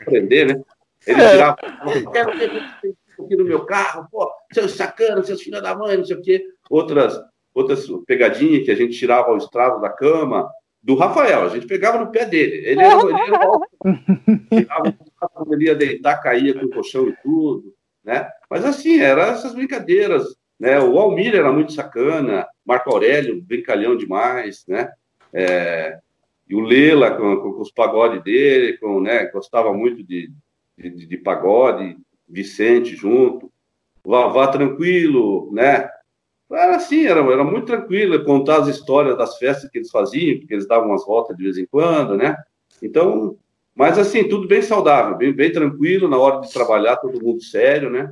[0.00, 0.62] aprender, né?
[1.06, 1.56] Ele tirava
[3.24, 6.44] aqui no meu carro, pô, seus sacanos, seus filhos da mãe, não sei o quê.
[6.68, 7.18] Outras,
[7.54, 10.48] outras pegadinhas que a gente tirava ao estrado da cama,
[10.86, 12.62] do Rafael, a gente pegava no pé dele.
[12.64, 13.00] Ele era,
[14.52, 14.94] ele era
[15.32, 18.28] quando ele ia deitar, caía com o colchão e tudo, né?
[18.48, 20.24] Mas assim, eram essas brincadeiras,
[20.60, 20.78] né?
[20.78, 24.92] O Almir era muito sacana, Marco Aurélio, brincalhão demais, né?
[25.32, 25.98] É,
[26.48, 29.26] e o Lela com, com, com os pagodes dele, com, né?
[29.26, 30.30] Gostava muito de,
[30.78, 31.96] de, de pagode,
[32.28, 33.50] Vicente junto,
[34.04, 35.88] Vavá tranquilo, né?
[36.50, 40.54] Era assim, era, era muito tranquilo contar as histórias das festas que eles faziam, porque
[40.54, 42.36] eles davam umas voltas de vez em quando, né?
[42.80, 43.36] Então,
[43.74, 47.90] mas assim, tudo bem saudável, bem, bem tranquilo, na hora de trabalhar, todo mundo sério,
[47.90, 48.10] né?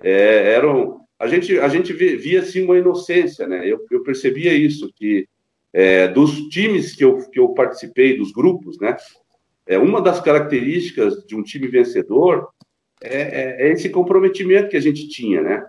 [0.00, 3.66] É, eram, a gente, a gente via, assim uma inocência, né?
[3.68, 5.26] Eu, eu percebia isso, que
[5.72, 8.96] é, dos times que eu, que eu participei, dos grupos, né?
[9.66, 12.48] É, uma das características de um time vencedor
[13.02, 15.66] é, é, é esse comprometimento que a gente tinha, né?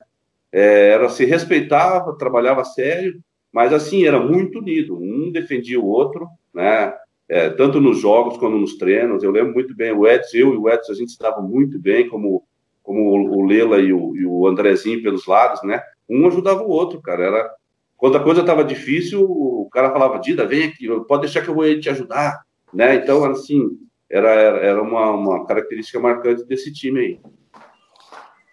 [0.51, 3.19] É, era se respeitava, trabalhava sério,
[3.51, 4.97] mas assim era muito unido.
[4.97, 6.93] Um defendia o outro, né?
[7.27, 9.23] É, tanto nos jogos quanto nos treinos.
[9.23, 12.07] Eu lembro muito bem o Edson, eu e o Edson a gente estava muito bem,
[12.07, 12.43] como
[12.83, 15.81] como o Lela e o, e o Andrezinho pelos lados, né?
[16.07, 17.23] Um ajudava o outro, cara.
[17.23, 17.51] Era
[17.95, 21.55] quando a coisa estava difícil, o cara falava: Dida, vem aqui, pode deixar que eu
[21.55, 22.95] vou te ajudar, né?
[22.95, 23.79] Então, assim,
[24.13, 27.19] era, era uma, uma característica marcante desse time aí.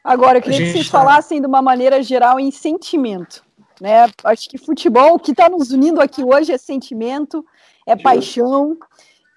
[0.03, 0.99] Agora, eu queria que vocês tá...
[0.99, 3.45] falassem de uma maneira geral em sentimento.
[3.79, 4.11] Né?
[4.25, 7.45] Acho que futebol, o que está nos unindo aqui hoje é sentimento,
[7.87, 8.79] é paixão.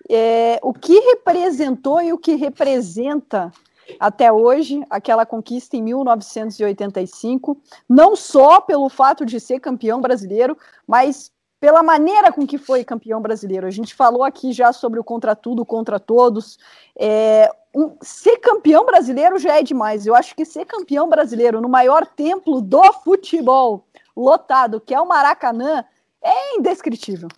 [0.10, 3.52] É, o que representou e o que representa
[4.00, 7.58] até hoje aquela conquista em 1985,
[7.88, 10.58] não só pelo fato de ser campeão brasileiro,
[10.88, 11.33] mas
[11.64, 13.66] pela maneira com que foi campeão brasileiro.
[13.66, 16.60] A gente falou aqui já sobre o contra tudo, contra todos.
[16.94, 20.06] É, um, ser campeão brasileiro já é demais.
[20.06, 25.08] Eu acho que ser campeão brasileiro no maior templo do futebol lotado, que é o
[25.08, 25.86] Maracanã,
[26.22, 27.30] é indescritível.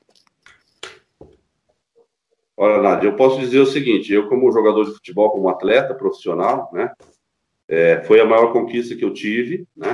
[2.57, 6.71] Olha, Nádia, eu posso dizer o seguinte: eu, como jogador de futebol, como atleta profissional,
[6.73, 6.91] né,
[7.67, 9.93] é, foi a maior conquista que eu tive, né,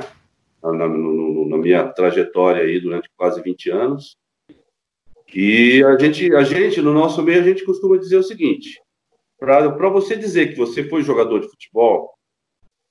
[0.63, 4.20] na, na, na, minha trajetória aí durante quase 20 anos.
[5.33, 8.81] E a gente, a gente, no nosso meio, a gente costuma dizer o seguinte:
[9.39, 12.13] para você dizer que você foi jogador de futebol,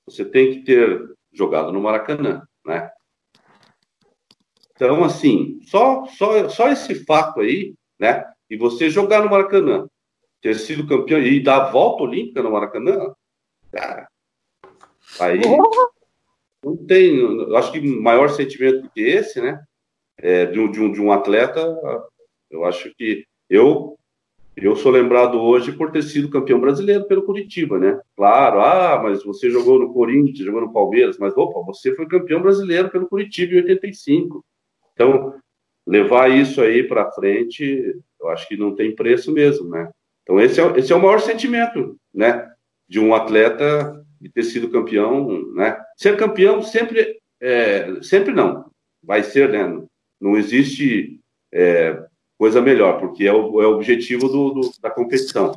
[0.05, 2.89] você tem que ter jogado no Maracanã, né?
[4.75, 8.25] Então, assim, só, só, só esse fato aí, né?
[8.49, 9.87] E você jogar no Maracanã,
[10.41, 13.13] ter sido campeão e dar a volta olímpica no Maracanã,
[13.71, 14.07] cara,
[15.19, 15.39] aí
[16.63, 19.63] não tem, acho que maior sentimento do que esse, né?
[20.17, 21.63] É, de, um, de, um, de um atleta,
[22.51, 23.97] eu acho que eu
[24.55, 27.99] eu sou lembrado hoje por ter sido campeão brasileiro pelo Curitiba, né?
[28.17, 32.41] Claro, ah, mas você jogou no Corinthians, jogou no Palmeiras, mas opa, você foi campeão
[32.41, 34.43] brasileiro pelo Curitiba em 85.
[34.93, 35.33] Então,
[35.87, 39.89] levar isso aí para frente, eu acho que não tem preço mesmo, né?
[40.23, 42.47] Então, esse é, esse é o maior sentimento, né?
[42.87, 45.81] De um atleta de ter sido campeão, né?
[45.97, 48.69] Ser campeão sempre, é, sempre não,
[49.01, 49.81] vai ser, né?
[50.19, 51.19] Não existe
[51.51, 51.97] é,
[52.41, 55.55] coisa melhor, porque é o, é o objetivo do, do, da competição.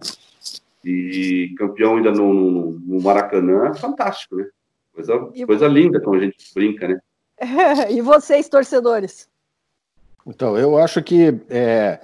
[0.84, 4.46] E campeão ainda no, no, no Maracanã, fantástico, né?
[4.92, 5.46] Coisa, e...
[5.46, 7.00] coisa linda, como a gente brinca, né?
[7.90, 9.26] e vocês, torcedores?
[10.26, 12.00] Então, eu acho que é,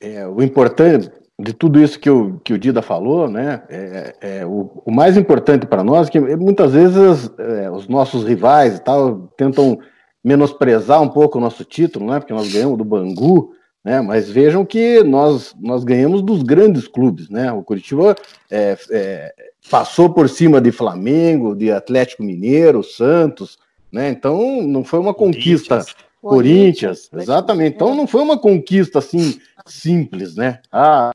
[0.00, 4.46] é, o importante de tudo isso que o, que o Dida falou, né, é, é
[4.46, 8.80] o, o, mais importante para nós é que muitas vezes é, os nossos rivais e
[8.80, 9.76] tal tentam
[10.22, 13.52] menosprezar um pouco o nosso título, né, porque nós ganhamos do Bangu,
[13.84, 14.00] né?
[14.00, 17.52] Mas vejam que nós, nós ganhamos dos grandes clubes, né?
[17.52, 18.16] O Curitiba
[18.50, 19.34] é, é,
[19.70, 23.58] passou por cima de Flamengo, de Atlético Mineiro, Santos,
[23.92, 24.08] né?
[24.08, 25.84] Então não foi uma conquista.
[26.22, 27.74] Corinthians, Corinthians exatamente.
[27.74, 30.60] Então não foi uma conquista assim simples, né?
[30.72, 31.12] Ah,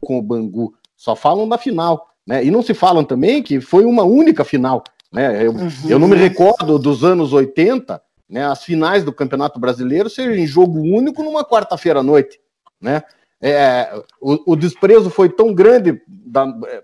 [0.00, 0.72] com o Bangu.
[0.96, 2.42] Só falam da final, né?
[2.42, 4.82] E não se falam também que foi uma única final,
[5.12, 5.46] né?
[5.46, 5.70] Eu, uhum.
[5.88, 8.00] eu não me recordo dos anos 80
[8.30, 12.40] né, as finais do Campeonato Brasileiro sejam em jogo único numa quarta-feira à noite,
[12.80, 13.02] né?
[13.42, 16.82] É, o, o, desprezo foi tão grande da, é,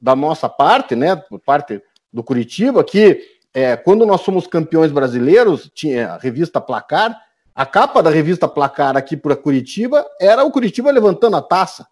[0.00, 3.20] da, nossa parte, né, por parte do Curitiba, que
[3.52, 7.14] é, quando nós somos campeões brasileiros, tinha a revista Placar,
[7.54, 11.86] a capa da revista Placar aqui para Curitiba era o Curitiba levantando a taça.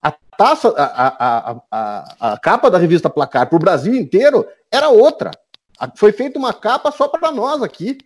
[0.00, 4.88] A taça, a, a, a, a capa da revista Placar para o Brasil inteiro era
[4.88, 5.30] outra.
[5.96, 7.98] Foi feita uma capa só para nós aqui.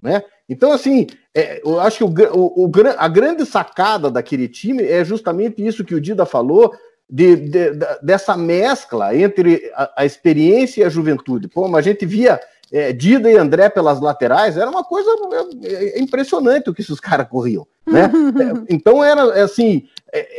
[0.00, 0.22] Né?
[0.48, 5.04] Então, assim, é, eu acho que o, o, o, a grande sacada daquele time é
[5.04, 6.72] justamente isso que o Dida falou,
[7.08, 11.48] de, de, de dessa mescla entre a, a, experiência e a juventude.
[11.48, 12.40] Pô, mas a gente via
[12.72, 15.08] é, Dida e André pelas laterais, era uma coisa
[15.62, 17.66] é, é impressionante o que esses caras corriam.
[17.86, 18.10] Né?
[18.36, 19.88] É, então, era assim,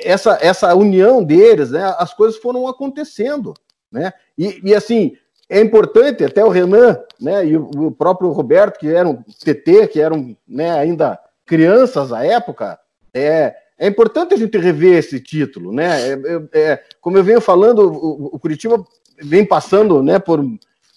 [0.03, 3.53] essa, essa união deles, né, as coisas foram acontecendo.
[3.91, 4.12] Né?
[4.38, 5.16] E, e assim,
[5.50, 10.36] é importante, até o Renan né, e o, próprio Roberto, que eram TT, que eram
[10.48, 12.78] né, ainda crianças à época,
[13.14, 15.72] é, é importante a gente rever esse título.
[15.72, 16.02] Né?
[16.02, 18.84] É, é, é como eu venho falando, o, o, Curitiba
[19.22, 20.43] vem passando né, por,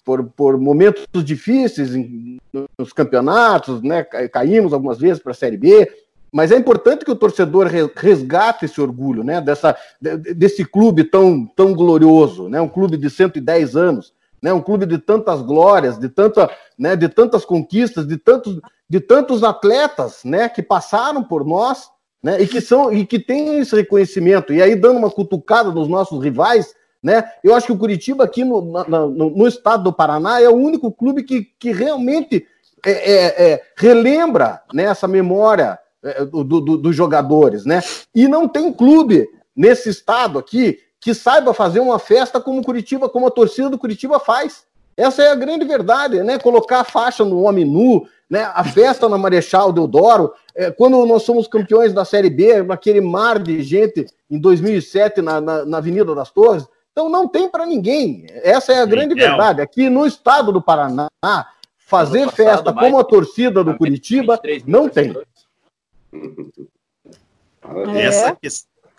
[0.03, 2.37] por, por momentos difíceis em,
[2.77, 5.89] nos campeonatos, né, caímos algumas vezes para a Série B,
[6.31, 9.41] mas é importante que o torcedor resgate esse orgulho, né?
[9.41, 12.61] Dessa, desse clube tão, tão glorioso, né?
[12.61, 14.51] Um clube de 110 anos, né?
[14.51, 16.95] Um clube de tantas glórias, de, tanta, né?
[16.95, 20.49] de tantas conquistas, de tantos, de tantos atletas, né?
[20.49, 21.89] Que passaram por nós,
[22.23, 22.41] né?
[22.41, 24.51] E que são e que têm esse reconhecimento.
[24.53, 26.73] E aí dando uma cutucada nos nossos rivais,
[27.03, 27.23] né?
[27.43, 30.91] Eu acho que o Curitiba aqui no, no, no estado do Paraná é o único
[30.91, 32.45] clube que, que realmente
[32.85, 37.81] é, é, é, relembra né, essa memória é, do, do, dos jogadores, né?
[38.13, 43.25] E não tem clube nesse estado aqui que saiba fazer uma festa como Curitiba, como
[43.25, 44.63] a torcida do Curitiba faz.
[44.95, 46.37] Essa é a grande verdade, né?
[46.37, 48.43] Colocar a faixa no homem nu, né?
[48.53, 53.39] A festa na Marechal Deodoro, é, quando nós somos campeões da Série B, naquele mar
[53.39, 58.27] de gente em 2007 na, na, na Avenida das Torres, então não tem para ninguém.
[58.43, 59.59] Essa é a grande verdade.
[59.59, 61.09] Aqui no estado do Paraná,
[61.79, 65.15] fazer passado, festa como a torcida do Curitiba não tem.
[67.95, 68.37] Essa,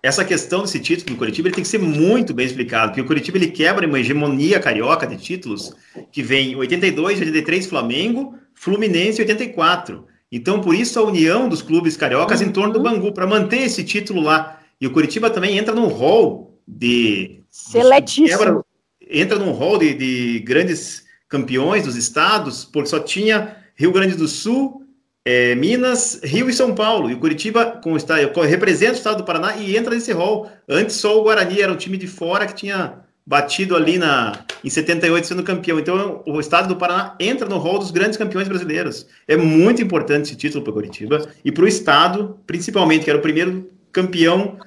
[0.02, 3.06] essa questão desse título do Curitiba ele tem que ser muito bem explicado, porque o
[3.06, 5.72] Curitiba ele quebra uma hegemonia carioca de títulos
[6.10, 10.04] que vem 82, 83 Flamengo, Fluminense 84.
[10.30, 12.48] Então, por isso a união dos clubes cariocas uhum.
[12.48, 12.84] em torno do uhum.
[12.84, 14.60] Bangu, para manter esse título lá.
[14.80, 18.64] E o Curitiba também entra no hall de Seletíssimo.
[19.08, 24.26] entra num rol de, de, grandes campeões dos estados, porque só tinha Rio Grande do
[24.26, 24.81] Sul,
[25.24, 27.10] é, Minas, Rio e São Paulo.
[27.10, 30.50] E o Curitiba com estado, representa o estado do Paraná e entra nesse rol.
[30.68, 34.68] Antes só o Guarani era um time de fora que tinha batido ali na, em
[34.68, 35.78] 78 sendo campeão.
[35.78, 39.06] Então o estado do Paraná entra no rol dos grandes campeões brasileiros.
[39.28, 43.18] É muito importante esse título para o Curitiba e para o estado, principalmente, que era
[43.18, 44.58] o primeiro campeão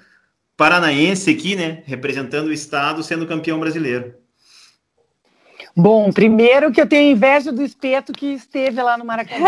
[0.58, 4.14] paranaense aqui, né, representando o estado, sendo campeão brasileiro.
[5.78, 9.46] Bom, primeiro que eu tenho inveja do espeto que esteve lá no Maracanã.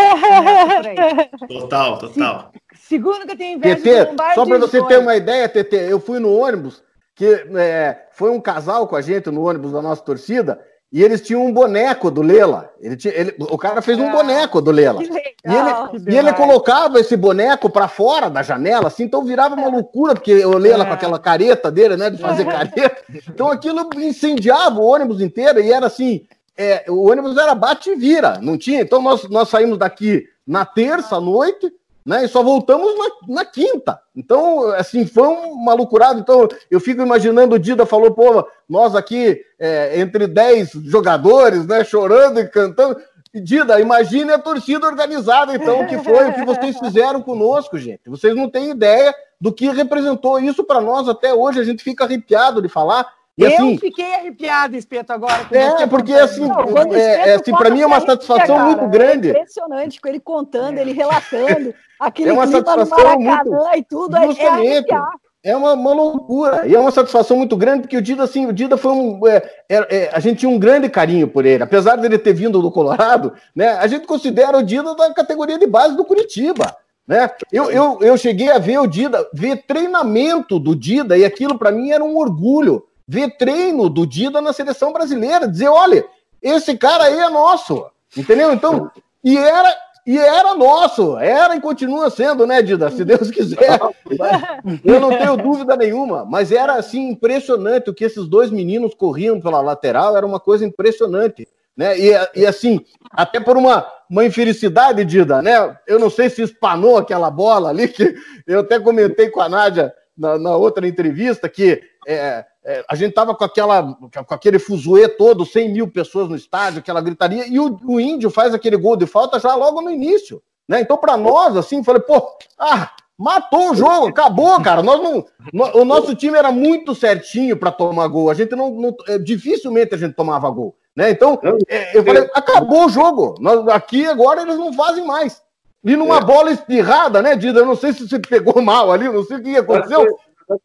[1.48, 2.52] total, total.
[2.74, 5.74] Segundo que eu tenho inveja TT, do Lombardi Só para você ter uma ideia, TT,
[5.88, 6.82] eu fui no ônibus,
[7.14, 7.26] que
[7.56, 10.60] é, foi um casal com a gente no ônibus da nossa torcida,
[10.90, 12.70] e eles tinham um boneco do Lela.
[12.80, 15.02] Ele tinha, ele, o cara fez um ah, boneco do Lela.
[15.02, 19.68] E ele, e ele colocava esse boneco para fora da janela, assim, então virava uma
[19.68, 20.94] loucura, porque o Lela com é.
[20.94, 23.02] aquela careta dele, né, de fazer careta.
[23.28, 26.26] Então aquilo incendiava o ônibus inteiro e era assim,
[26.56, 28.80] é, o ônibus era bate e vira, não tinha.
[28.80, 31.70] Então nós, nós saímos daqui na terça à noite,
[32.08, 32.24] né?
[32.24, 34.00] E só voltamos na, na, quinta.
[34.16, 36.18] Então, assim, foi uma loucurada.
[36.18, 41.84] Então, eu fico imaginando o Dida falou, pô, nós aqui, é, entre 10 jogadores, né,
[41.84, 42.98] chorando e cantando.
[43.34, 48.08] Dida, imagine a torcida organizada, então, que foi o que vocês fizeram conosco, gente.
[48.08, 51.60] Vocês não têm ideia do que representou isso para nós até hoje.
[51.60, 53.06] A gente fica arrepiado de falar.
[53.38, 55.46] E, eu assim, fiquei arrepiado, Espeto, agora.
[55.52, 59.28] É, porque assim, não, é, é, assim para mim é uma satisfação cara, muito grande.
[59.28, 64.16] É impressionante com ele contando, ele relatando, aquele é uma satisfação muito, e tudo.
[64.16, 66.66] É, justamente, é, é uma, uma, loucura.
[66.66, 69.20] E é uma satisfação muito grande, porque o Dida, assim, o Dida foi um.
[69.28, 71.62] É, é, a gente tinha um grande carinho por ele.
[71.62, 73.74] Apesar dele ter vindo do Colorado, né?
[73.74, 76.76] A gente considera o Dida da categoria de base do Curitiba.
[77.06, 77.30] Né?
[77.52, 81.70] Eu, eu, eu cheguei a ver o Dida, ver treinamento do Dida, e aquilo para
[81.70, 86.04] mim era um orgulho ver treino do Dida na seleção brasileira, dizer, olha,
[86.42, 88.52] esse cara aí é nosso, entendeu?
[88.52, 88.90] Então,
[89.24, 89.74] e era
[90.06, 92.90] e era nosso, era e continua sendo, né, Dida?
[92.90, 93.78] Se Deus quiser.
[94.82, 99.38] Eu não tenho dúvida nenhuma, mas era assim impressionante o que esses dois meninos corriam
[99.38, 101.46] pela lateral, era uma coisa impressionante,
[101.76, 101.98] né?
[101.98, 102.80] E, e assim,
[103.10, 105.76] até por uma, uma infelicidade, Dida, né?
[105.86, 108.14] Eu não sei se espanou aquela bola ali, que
[108.46, 113.14] eu até comentei com a Nádia na, na outra entrevista que é, é, a gente
[113.14, 113.82] tava com aquela
[114.26, 118.28] com aquele fuzuê todo, 100 mil pessoas no estádio, aquela gritaria, e o, o índio
[118.28, 120.42] faz aquele gol de falta já logo no início.
[120.68, 120.82] Né?
[120.82, 124.82] Então, para nós, assim, falei, pô, ah, matou o jogo, acabou, cara.
[124.82, 128.28] Nós não, no, o nosso time era muito certinho para tomar gol.
[128.28, 131.10] A gente não, não, é, dificilmente a gente tomava gol, né?
[131.10, 133.34] Então, é, eu falei, acabou o jogo.
[133.40, 135.40] Nós, aqui agora eles não fazem mais.
[135.82, 136.24] E numa é.
[136.24, 137.60] bola espirrada, né, Dida?
[137.60, 140.06] Eu não sei se você pegou mal ali, não sei o que aconteceu.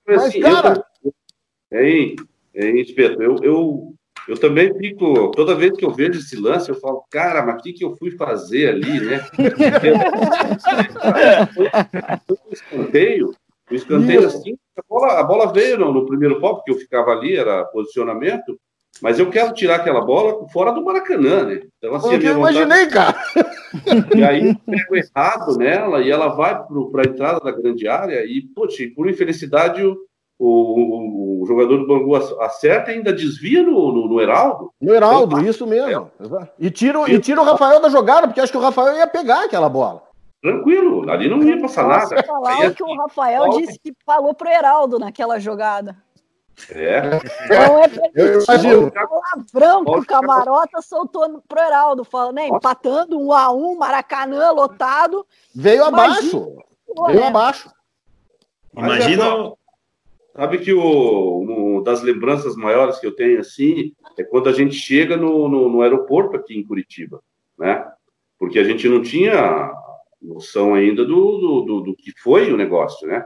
[0.05, 0.85] Mas, cara,
[1.74, 2.15] Hein,
[2.55, 3.93] hein Espeto, eu, eu,
[4.28, 7.63] eu também fico, toda vez que eu vejo esse lance, eu falo, cara, mas o
[7.63, 9.26] que, que eu fui fazer ali, né?
[12.30, 13.34] o escanteio,
[13.71, 17.11] o escanteio assim, a bola, a bola veio no, no primeiro pau, porque eu ficava
[17.11, 18.55] ali, era posicionamento,
[19.01, 21.61] mas eu quero tirar aquela bola fora do Maracanã, né?
[21.78, 23.15] Então, assim, eu imaginei, cara.
[24.15, 28.43] E aí pego errado nela e ela vai para a entrada da grande área e,
[28.55, 29.97] poxa, por infelicidade, o,
[30.45, 34.71] o, o, jogador do Bangu acerta e ainda desvia no, no, no Heraldo.
[34.81, 36.11] No Heraldo, isso mesmo.
[36.19, 36.47] É.
[36.59, 39.45] E tira, e tira o Rafael da jogada, porque acho que o Rafael ia pegar
[39.45, 40.03] aquela bola.
[40.41, 42.23] tranquilo, ali não ia passar Posso nada.
[42.27, 43.61] falar Aí, o que o Rafael Volta.
[43.61, 45.95] disse que falou pro Heraldo naquela jogada.
[46.69, 47.01] É,
[47.49, 48.91] Não é Eu permitido.
[48.91, 50.05] Palavrão que o.
[50.05, 55.25] Camarota soltou pro Heraldo, falando, né, empatando um a um, Maracanã lotado.
[55.55, 56.13] Veio Imagina.
[56.13, 56.55] abaixo.
[56.95, 57.27] Pô, Veio né?
[57.27, 57.71] abaixo.
[58.75, 59.53] Imagina.
[60.36, 64.73] Sabe que o, uma das lembranças maiores que eu tenho assim é quando a gente
[64.73, 67.21] chega no, no, no aeroporto aqui em Curitiba,
[67.57, 67.86] né?
[68.39, 69.71] Porque a gente não tinha
[70.19, 73.25] noção ainda do, do, do, do que foi o negócio, né?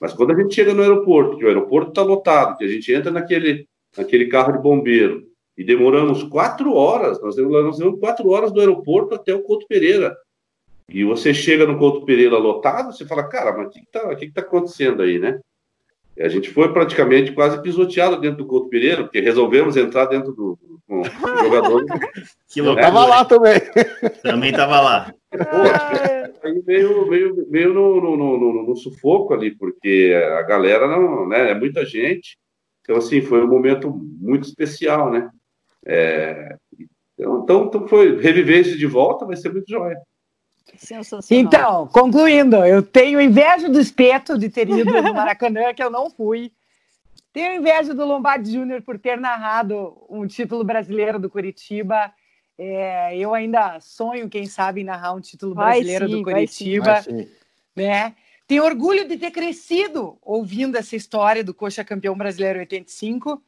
[0.00, 2.92] Mas quando a gente chega no aeroporto, que o aeroporto está lotado, que a gente
[2.92, 5.26] entra naquele, naquele carro de bombeiro
[5.56, 10.16] e demoramos quatro horas, nós demoramos quatro horas do aeroporto até o Couto Pereira.
[10.88, 14.26] E você chega no Couto Pereira lotado, você fala, cara, mas o que está que
[14.26, 15.40] que tá acontecendo aí, né?
[16.18, 20.58] A gente foi praticamente quase pisoteado dentro do Couto Pereira, porque resolvemos entrar dentro do,
[20.62, 21.84] do, com o jogador.
[22.48, 22.86] Que Eu loucura.
[22.86, 23.54] tava lá também.
[24.22, 25.12] Também tava lá.
[26.44, 31.26] Aí meio, meio, meio no, no, no, no- no sufoco ali, porque a galera não,
[31.28, 31.50] né?
[31.50, 32.36] É muita gente.
[32.82, 35.28] Então, assim, foi um momento muito especial, né?
[35.86, 36.54] É,
[37.18, 39.96] então, então, então foi reviver isso de volta, vai ser muito jóia.
[40.76, 41.44] Sensacional.
[41.44, 46.10] Então, concluindo, eu tenho inveja do Espeto de ter ido no Maracanã, que eu não
[46.10, 46.52] fui.
[47.32, 52.12] Tenho inveja do Lombardi Júnior por ter narrado um título brasileiro do Curitiba.
[52.56, 56.34] É, eu ainda sonho, quem sabe, em narrar um título Vai brasileiro sim, do vai
[56.34, 57.02] Curitiba.
[57.02, 57.28] Sim.
[57.74, 58.14] né?
[58.46, 63.42] Tenho orgulho de ter crescido ouvindo essa história do Coxa Campeão Brasileiro 85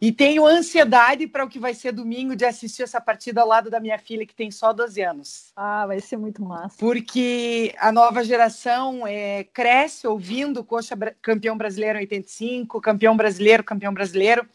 [0.00, 3.68] e tenho ansiedade para o que vai ser domingo de assistir essa partida ao lado
[3.68, 5.52] da minha filha que tem só 12 anos.
[5.56, 6.76] Ah, vai ser muito massa.
[6.78, 14.48] Porque a nova geração é, cresce ouvindo Coxa Campeão Brasileiro 85, Campeão Brasileiro, Campeão Brasileiro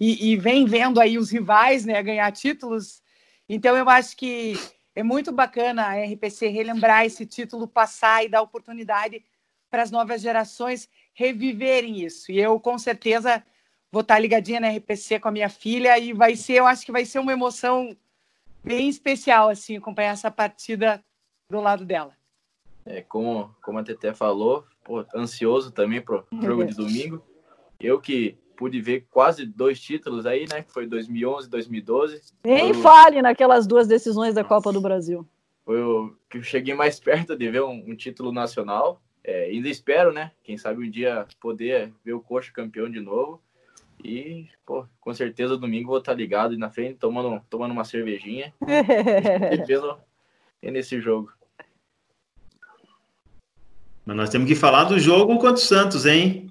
[0.00, 3.00] e, e vem vendo aí os rivais né, ganhar títulos.
[3.48, 4.54] Então eu acho que
[4.96, 9.24] é muito bacana a RPC relembrar esse título, passar e dar oportunidade
[9.70, 12.32] para as novas gerações reviverem isso.
[12.32, 13.44] E eu, com certeza,
[13.90, 16.92] vou estar ligadinha na RPC com a minha filha e vai ser, eu acho que
[16.92, 17.96] vai ser uma emoção
[18.62, 21.02] bem especial, assim, acompanhar essa partida
[21.50, 22.16] do lado dela.
[22.84, 27.22] É, como, como a Teté falou, pô, ansioso também pro jogo de domingo.
[27.78, 30.62] Eu que pude ver quase dois títulos aí, né?
[30.62, 32.20] Que foi 2011 2012.
[32.44, 35.26] Nem Eu- fale naquelas duas decisões da Copa do Brasil.
[35.64, 39.00] Foi o que eu cheguei mais perto de ver um, um título nacional.
[39.22, 40.32] É, ainda espero, né?
[40.42, 43.40] Quem sabe um dia poder ver o Coxa campeão de novo.
[44.02, 48.54] E, pô, com certeza domingo vou estar ligado e na frente, tomando, tomando uma cervejinha
[48.62, 49.98] e vendo
[50.62, 51.32] nesse jogo.
[54.06, 56.50] Mas nós temos que falar do jogo contra o Santos, hein?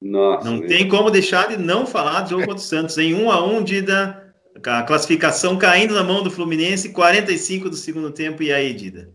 [0.00, 3.30] Nossa, Não tem como deixar de não falar do jogo contra o Santos, em um
[3.30, 4.34] a um, Dida.
[4.64, 8.42] A classificação caindo na mão do Fluminense, 45 do segundo tempo.
[8.42, 9.14] E aí, Dida?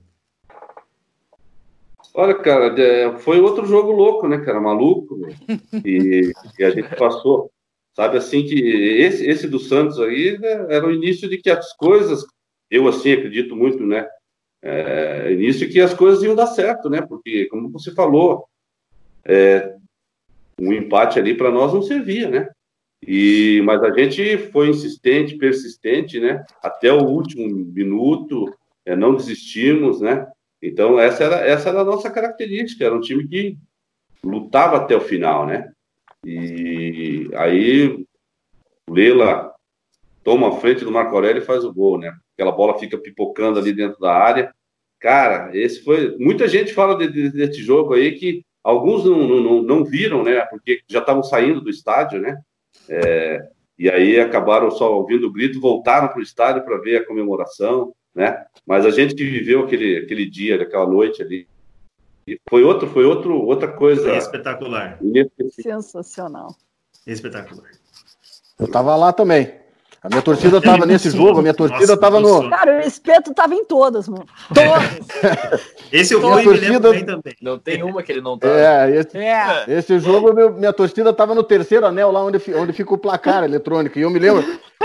[2.14, 4.59] Olha, cara, foi outro jogo louco, né, cara?
[4.59, 5.18] Maluco.
[5.18, 5.30] né?
[5.86, 7.51] E, e a gente passou.
[7.93, 11.74] Sabe assim que esse, esse do Santos aí né, era o início de que as
[11.74, 12.26] coisas,
[12.70, 14.07] eu assim acredito muito, né?
[14.62, 17.01] É, início que as coisas iam dar certo, né?
[17.01, 18.45] Porque, como você falou,
[19.26, 19.76] é,
[20.59, 22.49] um empate ali para nós não servia, né?
[23.05, 26.45] E, mas a gente foi insistente, persistente, né?
[26.62, 28.53] Até o último minuto,
[28.86, 30.28] é, não desistimos, né?
[30.62, 33.57] Então, essa era, essa era a nossa característica, era um time que
[34.24, 35.72] lutava até o final, né?
[36.24, 38.05] E aí,
[38.88, 39.51] Lela
[40.24, 42.14] toma a frente do Marco Aurélio e faz o gol, né?
[42.36, 44.53] Aquela bola fica pipocando ali dentro da área.
[44.99, 46.16] Cara, esse foi.
[46.20, 50.41] Muita gente fala de, de, desse jogo aí que alguns não, não, não viram, né?
[50.41, 52.39] Porque já estavam saindo do estádio, né?
[52.88, 53.41] É,
[53.78, 57.93] e aí acabaram só ouvindo o grito, voltaram para o estádio para ver a comemoração,
[58.14, 58.45] né?
[58.66, 61.47] Mas a gente que viveu aquele, aquele dia, aquela noite ali,
[62.49, 64.16] foi outro, foi outro, outra coisa.
[64.16, 64.99] Espetacular.
[65.62, 66.55] Sensacional.
[67.05, 67.70] Espetacular.
[68.59, 69.59] Eu tava lá também.
[70.03, 72.49] A minha torcida tava nesse jogo, a minha torcida tava no.
[72.49, 74.26] Cara, o espeto tava em todas, mano.
[74.51, 75.70] Todas.
[75.91, 77.36] Esse eu vou me torcida- lembro bem também.
[77.39, 78.47] Não tem uma que ele não tá.
[78.47, 82.74] É, esse, É, esse jogo, meu- minha torcida tava no terceiro anel, lá onde, onde
[82.74, 83.99] fica o placar eletrônico.
[83.99, 84.43] E eu me lembro,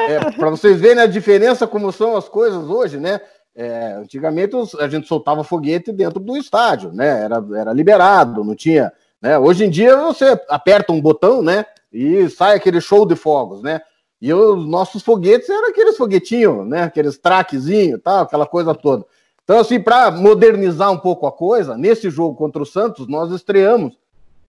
[0.09, 3.21] é, para vocês verem a diferença como são as coisas hoje, né?
[3.55, 7.25] É, antigamente a gente soltava foguete dentro do estádio, né?
[7.25, 8.93] Era, era liberado, não tinha.
[9.21, 9.39] Né?
[9.39, 11.65] Hoje em dia você aperta um botão, né?
[11.93, 13.81] E sai aquele show de fogos, né?
[14.21, 16.83] E os nossos foguetes eram aqueles foguetinhos, né?
[16.83, 19.05] Aqueles traquezinhos, tal, aquela coisa toda.
[19.43, 23.97] Então, assim, para modernizar um pouco a coisa, nesse jogo contra o Santos, nós estreamos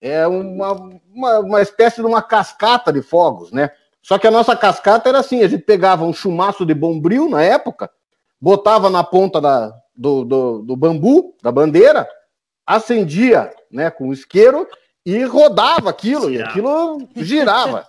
[0.02, 0.72] é uma,
[1.14, 3.72] uma, uma espécie de uma cascata de fogos, né?
[4.08, 7.44] Só que a nossa cascata era assim: a gente pegava um chumaço de bombril na
[7.44, 7.92] época,
[8.40, 12.08] botava na ponta da, do, do, do bambu, da bandeira,
[12.66, 14.66] acendia né, com o isqueiro
[15.06, 17.86] e rodava aquilo, e aquilo girava.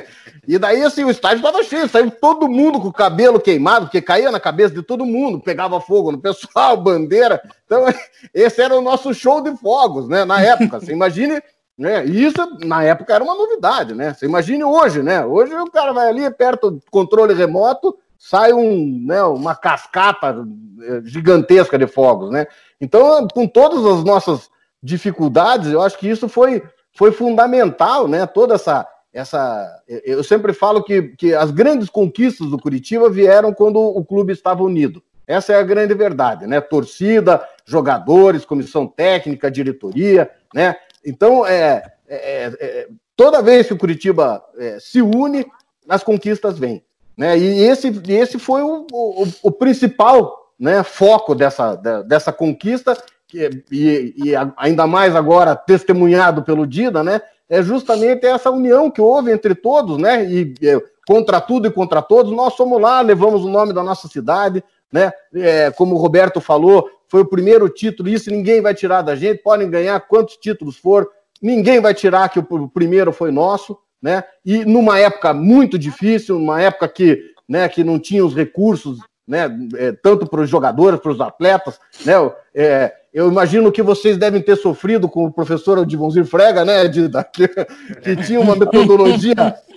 [0.48, 4.00] e daí, assim, o estádio estava cheio, saiu todo mundo com o cabelo queimado, porque
[4.00, 7.42] caía na cabeça de todo mundo, pegava fogo no pessoal, bandeira.
[7.66, 7.84] Então,
[8.32, 10.80] esse era o nosso show de fogos, né, na época.
[10.80, 11.42] Você imagine,
[11.78, 14.12] né, e isso na época era uma novidade, né?
[14.12, 15.24] Você imagine hoje, né?
[15.24, 20.46] Hoje o cara vai ali, perto do controle remoto, sai um, né, uma cascata
[20.82, 22.46] eh, gigantesca de fogos, né?
[22.80, 24.50] Então, com todas as nossas
[24.82, 26.62] dificuldades, eu acho que isso foi,
[26.92, 28.26] foi fundamental, né?
[28.26, 29.82] Toda essa, essa.
[29.88, 34.62] Eu sempre falo que, que as grandes conquistas do Curitiba vieram quando o clube estava
[34.62, 35.02] unido.
[35.26, 36.60] Essa é a grande verdade, né?
[36.60, 40.76] Torcida, jogadores, comissão técnica, diretoria, né?
[41.04, 45.46] Então, é, é, é toda vez que o Curitiba é, se une,
[45.88, 46.84] as conquistas vêm.
[47.16, 47.38] Né?
[47.38, 51.74] E esse, esse foi o, o, o principal né, foco dessa,
[52.06, 52.96] dessa conquista
[53.26, 57.20] que, e, e, ainda mais agora testemunhado pelo Dida, né?
[57.48, 60.24] É justamente essa união que houve entre todos, né?
[60.24, 64.06] E, e contra tudo e contra todos, nós fomos lá, levamos o nome da nossa
[64.06, 65.10] cidade, né?
[65.34, 69.42] É, como o Roberto falou, foi o primeiro título, isso ninguém vai tirar da gente,
[69.42, 71.06] podem ganhar quantos títulos for,
[71.42, 74.24] ninguém vai tirar que o primeiro foi nosso, né?
[74.42, 78.98] E numa época muito difícil, numa época que, né, que não tinha os recursos,
[79.28, 79.46] né,
[79.76, 82.14] é, tanto para os jogadores, para os atletas, né?
[82.54, 87.22] É, eu imagino que vocês devem ter sofrido com o professor Adivonzir Frega, né, Edida?
[87.24, 89.34] Que, que tinha uma metodologia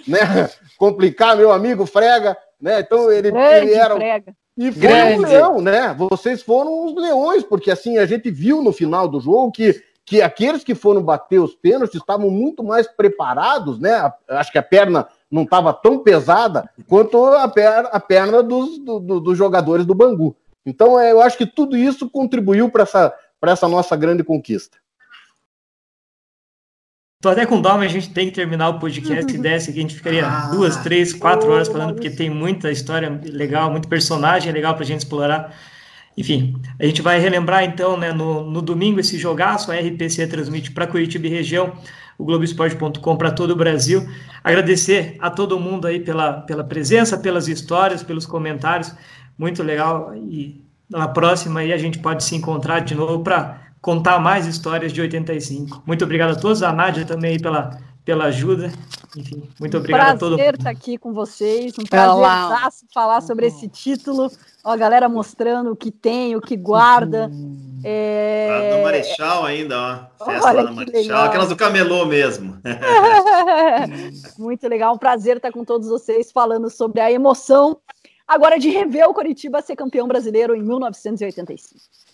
[0.07, 2.79] né, complicada, meu amigo Frega, né?
[2.79, 3.93] Então ele, ele era.
[3.93, 4.33] Frega.
[4.57, 5.19] E foi Grande.
[5.19, 5.93] um leão, né?
[5.97, 10.21] Vocês foram os leões, porque assim, a gente viu no final do jogo que, que
[10.21, 14.11] aqueles que foram bater os pênaltis estavam muito mais preparados, né?
[14.29, 18.99] Acho que a perna não estava tão pesada quanto a perna, a perna dos, do,
[18.99, 20.35] do, dos jogadores do Bangu.
[20.65, 24.77] Então, é, eu acho que tudo isso contribuiu para essa, para essa nossa grande conquista.
[27.25, 29.31] Tô até com dó, mas a gente tem que terminar o podcast.
[29.31, 32.69] Se desse aqui, a gente ficaria ah, duas, três, quatro horas falando, porque tem muita
[32.69, 35.51] história legal, muito personagem legal para a gente explorar.
[36.15, 39.71] Enfim, a gente vai relembrar então, né, no, no domingo, esse jogaço.
[39.71, 41.73] A RPC transmite para Curitiba e região,
[42.15, 44.07] o Globoesporte.com para todo o Brasil.
[44.43, 48.93] Agradecer a todo mundo aí pela, pela presença, pelas histórias, pelos comentários.
[49.35, 50.13] Muito legal.
[50.15, 54.91] E na próxima aí a gente pode se encontrar de novo para contar mais histórias
[54.91, 55.83] de 85.
[55.85, 58.71] Muito obrigado a todos, a Nádia também aí pela, pela ajuda.
[59.15, 60.35] Enfim, muito obrigado prazer a todos.
[60.37, 64.31] prazer estar aqui com vocês, um prazer falar sobre esse título.
[64.63, 67.27] Ó, a galera mostrando o que tem, o que guarda.
[67.27, 67.79] Uhum.
[67.83, 68.75] É...
[68.75, 70.25] do Marechal ainda, ó.
[70.25, 71.23] Festa Olha lá no Marechal, legal.
[71.25, 72.57] aquelas do camelô mesmo.
[74.39, 77.77] muito legal, um prazer estar com todos vocês falando sobre a emoção
[78.27, 82.04] agora de rever o Coritiba ser campeão brasileiro em 1985.